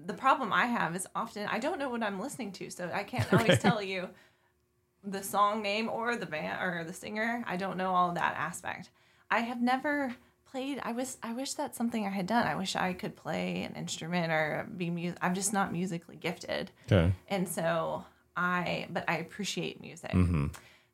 [0.06, 3.04] The problem I have is often I don't know what I'm listening to, so I
[3.04, 4.10] can't always tell you
[5.04, 7.44] the song name or the band or the singer.
[7.48, 8.90] I don't know all that aspect.
[9.32, 10.16] I have never
[10.50, 10.80] played.
[10.84, 12.48] I wish I wish that's something I had done.
[12.48, 15.20] I wish I could play an instrument or be music.
[15.22, 17.14] I'm just not musically gifted, Okay.
[17.28, 18.04] and so
[18.36, 18.88] I.
[18.90, 20.12] But I appreciate music.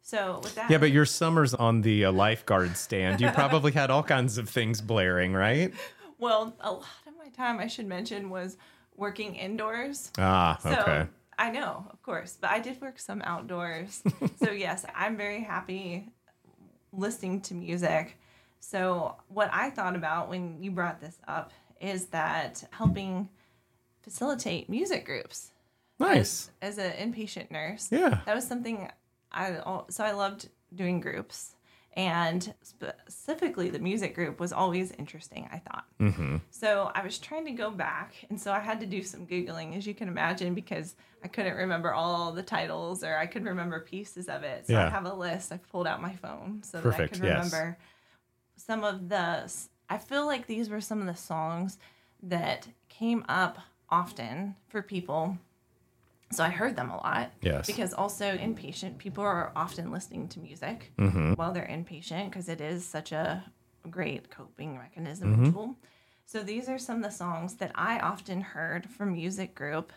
[0.01, 0.71] So with that, Mm-hmm.
[0.71, 4.47] Yeah, but your summers on the uh, lifeguard stand, you probably had all kinds of
[4.49, 5.73] things blaring, right?
[6.19, 8.55] well, a lot of my time I should mention was
[8.95, 10.11] working indoors.
[10.17, 11.07] Ah, So okay.
[11.37, 14.01] I know, of course, but I did work some outdoors.
[14.43, 16.09] so yes, I'm very happy
[16.93, 18.17] listening to music.
[18.59, 23.29] So what I thought about when you brought this up is that helping
[24.01, 25.51] facilitate music groups
[25.99, 26.51] Nice.
[26.61, 27.89] as, as an inpatient nurse.
[27.91, 28.21] Yeah.
[28.25, 28.89] That was something
[29.31, 31.54] I so I loved doing groups.
[31.95, 35.85] And specifically, the music group was always interesting, I thought.
[36.01, 36.37] Mm-hmm.
[36.49, 39.77] So I was trying to go back, and so I had to do some Googling,
[39.77, 43.79] as you can imagine, because I couldn't remember all the titles or I could remember
[43.79, 44.67] pieces of it.
[44.67, 44.87] So Yeah.
[44.87, 45.53] I have a list.
[45.53, 47.51] I pulled out my phone so Perfect, that I could yes.
[47.53, 47.77] remember
[48.57, 49.51] some of the.
[49.89, 51.77] I feel like these were some of the songs
[52.23, 55.37] that came up often for people.
[56.35, 57.31] So I heard them a lot.
[57.41, 57.65] Yes.
[57.65, 61.33] Because also inpatient, people are often listening to music Mm-hmm.
[61.33, 63.43] while they're inpatient because it is such a
[63.89, 65.51] great coping mechanism Mm-hmm.
[65.51, 65.75] tool.
[66.25, 69.93] So these are some of the songs that I often heard from music group,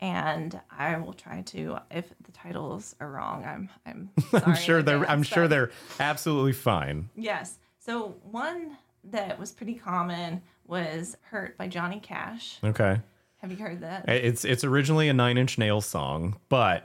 [0.00, 1.78] and I will try to.
[1.90, 4.10] If the titles are wrong, I'm I'm.
[4.30, 5.70] Sorry I'm sure they're I'm sure but- they're
[6.00, 7.08] absolutely fine.
[7.14, 7.58] Yes.
[7.78, 12.58] So one that was pretty common was "Hurt" by Johnny Cash.
[12.64, 13.00] Okay.
[13.40, 14.08] Have you heard that?
[14.08, 16.84] It's it's originally a Nine Inch Nails song, but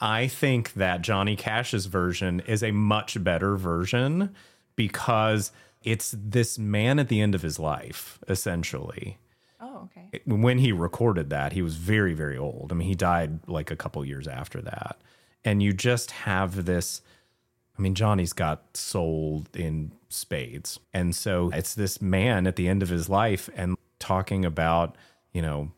[0.00, 4.34] I think that Johnny Cash's version is a much better version
[4.76, 9.18] because it's this man at the end of his life, essentially.
[9.60, 10.22] Oh, okay.
[10.24, 12.68] When he recorded that, he was very, very old.
[12.70, 14.98] I mean, he died like a couple years after that.
[15.44, 17.02] And you just have this
[17.80, 20.78] I mean, Johnny's got soul in spades.
[20.92, 24.96] And so it's this man at the end of his life and talking about,
[25.32, 25.72] you know,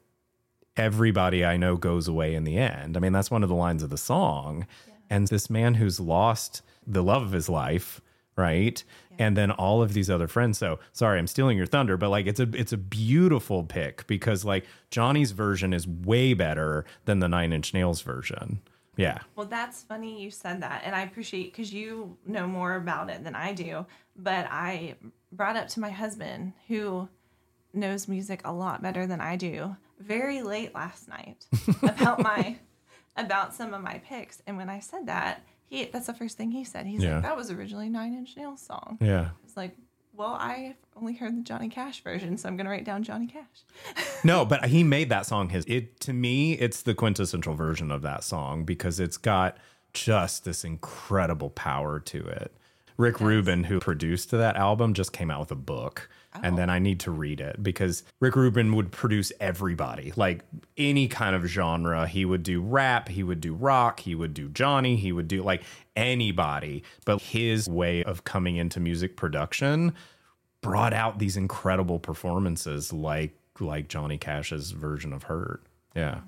[0.77, 2.97] everybody I know goes away in the end.
[2.97, 4.66] I mean, that's one of the lines of the song.
[5.11, 8.01] And this man who's lost the love of his life,
[8.37, 8.83] right?
[9.18, 10.59] And then all of these other friends.
[10.59, 14.45] So sorry, I'm stealing your thunder, but like it's a it's a beautiful pick because
[14.45, 18.61] like Johnny's version is way better than the Nine Inch Nails version.
[18.97, 19.18] Yeah.
[19.37, 23.25] Well, that's funny you said that, and I appreciate because you know more about it
[23.25, 23.87] than I do.
[24.16, 24.97] But I
[25.31, 27.09] brought up to my husband, who
[27.73, 31.46] knows music a lot better than I do, very late last night
[31.82, 32.57] about my
[33.16, 34.42] about some of my picks.
[34.46, 36.86] And when I said that, he that's the first thing he said.
[36.86, 37.14] He's Yeah.
[37.14, 39.30] like, "That was originally Nine Inch Nails song." Yeah.
[39.44, 39.76] It's like,
[40.14, 43.26] Well, I've only heard the Johnny Cash version, so I'm going to write down Johnny
[43.26, 44.07] Cash.
[44.24, 45.64] No, but he made that song his.
[45.66, 49.57] It to me, it's the quintessential version of that song because it's got
[49.94, 52.55] just this incredible power to it.
[53.03, 56.09] Rick Rubin, who produced that album, just came out with a book.
[56.40, 56.74] And then oh.
[56.74, 60.44] I need to read it because Rick Rubin would produce everybody, like
[60.78, 62.07] any kind of genre.
[62.07, 65.42] He would do rap, he would do rock, he would do Johnny, he would do
[65.42, 65.64] like
[65.96, 66.84] anybody.
[67.05, 69.94] But his way of coming into music production
[70.62, 75.62] brought out these incredible performances like like Johnny Cash's version of Hurt.
[75.94, 76.20] Yeah.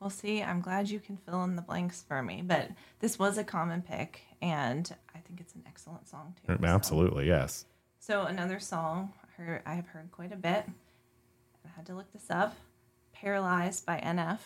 [0.00, 2.68] Well, see, I'm glad you can fill in the blanks for me, but
[2.98, 4.94] this was a common pick, and
[5.34, 6.56] think it's an excellent song too.
[6.60, 7.64] so- Absolutely, yes.
[7.98, 10.64] So another song I heard I have heard quite a bit.
[11.64, 12.54] I had to look this up.
[13.12, 14.38] "Paralyzed" by NF.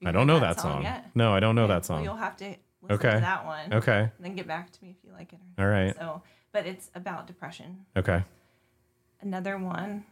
[0.00, 0.82] You I don't know that song.
[0.82, 1.10] yet?
[1.16, 2.44] No, I don't know Okay, that Well, you'll have to
[2.82, 3.10] listen Okay.
[3.14, 3.72] to that one.
[3.74, 4.12] Okay.
[4.20, 5.40] Then get back to me if you like it.
[5.56, 5.96] Or All right.
[5.96, 6.22] So,
[6.52, 7.86] but it's about depression.
[7.96, 8.22] Okay.
[9.20, 10.04] Another one,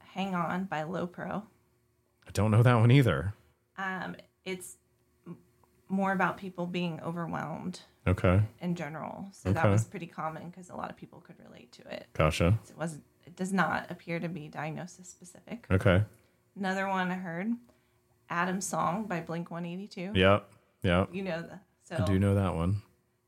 [0.00, 1.44] "Hang On" by Low Pro.
[2.26, 3.34] I don't know that one either.
[3.78, 4.78] Um, it's
[5.88, 8.42] more about people being overwhelmed Okay.
[8.60, 9.28] in general.
[9.32, 12.06] So that was pretty common because a lot of people could relate to it.
[12.14, 12.58] Gotcha.
[12.68, 15.66] It was it does not appear to be diagnosis specific.
[15.70, 16.02] Okay.
[16.56, 17.52] Another one I heard,
[18.28, 20.18] Adam's Song by Blink 182.
[20.18, 20.48] Yep.
[20.82, 21.08] Yep.
[21.12, 22.82] You know the so I do know that one.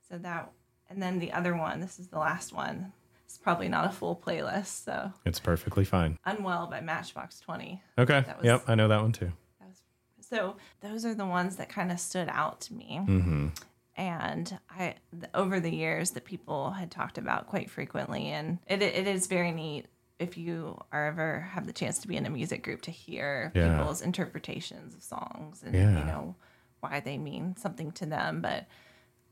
[0.08, 0.50] so that
[0.90, 2.92] and then the other one, this is the last one.
[3.24, 6.18] It's probably not a full playlist, so It's perfectly fine.
[6.24, 7.82] Unwell by Matchbox 20.
[7.98, 8.20] Okay.
[8.26, 8.64] That was- yep.
[8.68, 9.32] I know that one too.
[9.60, 9.80] That was,
[10.20, 13.00] so those are the ones that kind of stood out to me.
[13.02, 13.48] Mm-hmm.
[13.96, 14.94] And I,
[15.34, 19.52] over the years, that people had talked about quite frequently, and it it is very
[19.52, 19.86] neat
[20.18, 23.52] if you are ever have the chance to be in a music group to hear
[23.54, 23.76] Yeah.
[23.78, 25.98] people's interpretations of songs and Yeah.
[25.98, 26.34] you know
[26.80, 28.40] why they mean something to them.
[28.40, 28.66] But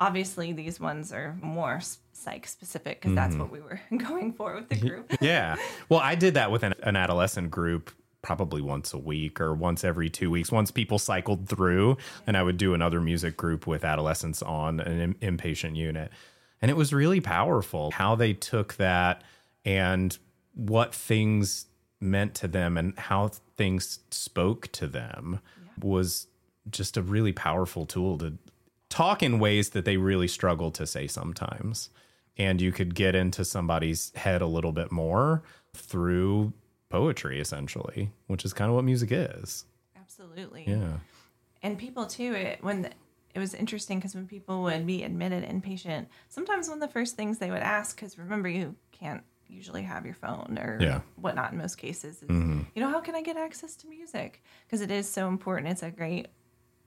[0.00, 1.80] obviously, these ones are more
[2.12, 3.42] psych specific because that's Mm-hmm.
[3.42, 5.12] what we were going for with the group.
[5.20, 5.56] Yeah.
[5.88, 7.90] Well, I did that with an, an adolescent group
[8.22, 10.50] probably once a week or once every two weeks.
[10.50, 11.96] Once people cycled through,
[12.26, 16.10] and I would do another music group with adolescents on an in- inpatient unit.
[16.60, 19.24] And it was really powerful how they took that
[19.64, 20.16] and
[20.54, 21.66] what things
[22.00, 25.40] meant to them and how things spoke to them
[25.80, 26.28] was
[26.70, 28.34] just a really powerful tool to
[28.88, 31.90] talk in ways that they really struggle to say sometimes.
[32.36, 35.42] And you could get into somebody's head a little bit more
[35.74, 36.52] through
[36.92, 39.64] poetry, essentially, which is kind of what music is.
[39.96, 40.64] Absolutely.
[40.68, 40.98] Yeah.
[41.62, 42.90] and people too it when the,
[43.34, 47.16] it was interesting because when people would be admitted inpatient sometimes one of the first
[47.16, 51.00] things they would ask because remember you can't usually have your phone or Yeah.
[51.16, 52.60] whatnot in most cases is, mm-hmm.
[52.74, 55.82] you know how can i get access to music because it is so important it's
[55.82, 56.26] a great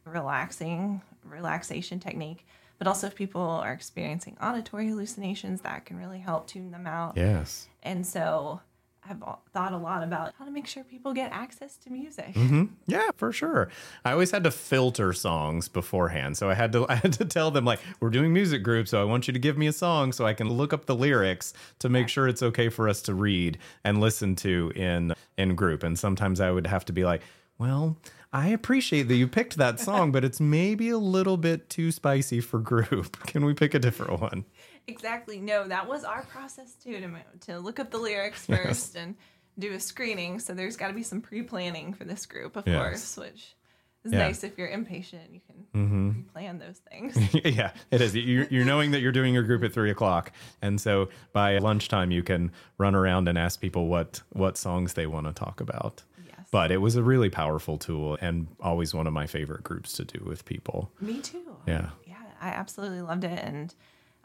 [0.05, 2.45] relaxing relaxation technique
[2.77, 7.13] but also if people are experiencing auditory hallucinations that can really help tune them out
[7.15, 7.67] Yes.
[7.81, 8.61] and so
[9.09, 9.21] i've
[9.53, 12.65] thought a lot about how to make sure people get access to music mm-hmm.
[12.87, 13.69] Yeah, for sure.
[14.03, 16.37] I always had to filter songs beforehand.
[16.37, 19.01] So I had to I had to tell them like, we're doing music group, so
[19.01, 21.53] I want you to give me a song so I can look up the lyrics
[21.79, 25.83] to make sure it's okay for us to read and listen to in in group.
[25.83, 27.21] And sometimes I would have to be like,
[27.57, 27.97] well,
[28.31, 32.41] I appreciate that you picked that song, but it's maybe a little bit too spicy
[32.41, 33.17] for group.
[33.27, 34.45] Can we pick a different one?
[34.87, 35.39] Exactly.
[35.39, 37.11] No, that was our process too to
[37.47, 39.15] to look up the lyrics first and
[39.57, 40.39] do a screening.
[40.39, 42.75] So there's got to be some pre-planning for this group, of Yes.
[42.77, 43.55] course, which
[44.03, 44.19] is Yeah.
[44.19, 45.33] nice if you're inpatient.
[45.33, 46.11] You can mm-hmm.
[46.11, 47.15] pre-plan those things.
[47.45, 48.15] yeah, it is.
[48.15, 50.31] You're, you're knowing that you're doing your group at three o'clock,
[50.61, 55.07] and so by lunchtime you can run around and ask people what what songs they
[55.07, 56.03] want to talk about.
[56.27, 56.47] Yes.
[56.51, 60.05] But it was a really powerful tool, and always one of my favorite groups to
[60.05, 60.91] do with people.
[61.01, 61.55] Me too.
[61.65, 61.89] Yeah.
[62.05, 63.73] Yeah, I absolutely loved it, and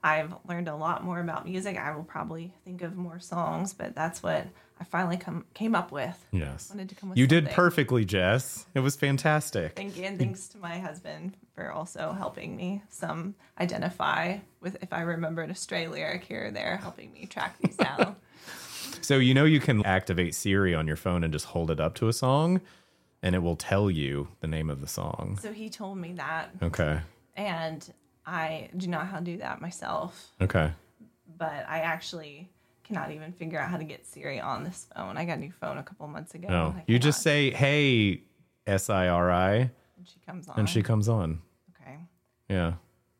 [0.02, 1.76] I've learned a lot more about music.
[1.76, 4.46] I will probably think of more songs, but that's what
[4.80, 6.16] I finally come came up with.
[6.32, 8.64] Yes, Wanted to come with you did perfectly, Jess.
[8.74, 9.76] It was fantastic.
[9.76, 14.92] Thank you, and thanks to my husband for also helping me some identify with if
[14.92, 18.16] I remembered a stray lyric here or there, helping me track these down.
[19.02, 21.94] So you know you can activate Siri on your phone and just hold it up
[21.96, 22.62] to a song,
[23.22, 25.38] and it will tell you the name of the song.
[25.42, 27.00] so he told me that, Okay.
[27.36, 27.92] and
[28.26, 30.72] I do not know how to do that myself, Okay.
[31.38, 32.48] but I actually
[32.84, 35.16] cannot even figure out how to get Siri on this phone.
[35.16, 36.48] I got a new phone a couple months ago.
[36.48, 38.22] No, you just say, "Hey,
[38.66, 39.70] S I R I," and
[40.04, 40.58] she comes on.
[40.58, 41.40] and she comes on.
[41.80, 41.96] okay.
[42.48, 42.74] Yeah.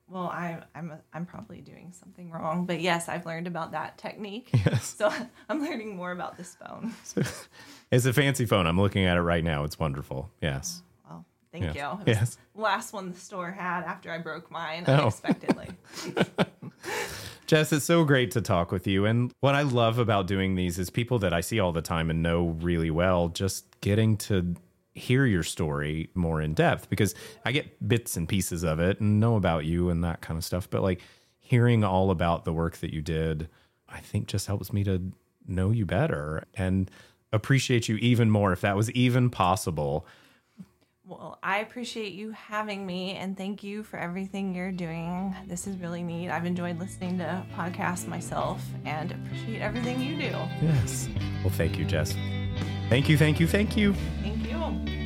[0.08, 4.50] Well, I, I'm I'm probably doing something wrong, but yes, I've learned about that technique.
[4.66, 4.84] Yes.
[4.98, 5.08] So
[5.48, 6.92] I'm learning more about this phone.
[7.92, 8.68] It's a fancy phone.
[8.68, 9.64] I'm looking at it right now.
[9.64, 10.30] It's wonderful.
[10.40, 10.82] Yes.
[11.52, 11.74] Thank Yes.
[11.76, 11.98] you.
[12.06, 12.38] Yes.
[12.54, 14.92] last one the store had after I broke mine Oh.
[14.94, 15.68] unexpectedly.
[17.46, 19.06] Jess, it's so great to talk with you.
[19.06, 22.08] And what I love about doing these is people that I see all the time
[22.08, 24.54] and know really well, just getting to
[24.94, 29.18] hear your story more in depth because I get bits and pieces of it and
[29.18, 30.70] know about you and that kind of stuff.
[30.70, 31.00] But like
[31.40, 33.48] hearing all about the work that you did,
[33.88, 35.10] I think just helps me to
[35.48, 36.88] know you better and
[37.32, 40.06] appreciate you even more if that was even possible.
[41.10, 45.34] Well, I appreciate you having me and thank you for everything you're doing.
[45.48, 46.30] This is really neat.
[46.30, 50.36] I've enjoyed listening to podcasts myself and appreciate everything you do.
[50.62, 51.08] Yes.
[51.42, 52.14] Well, thank you, Jess.
[52.88, 53.92] Thank you, thank you, thank you.
[54.22, 54.99] Thank you.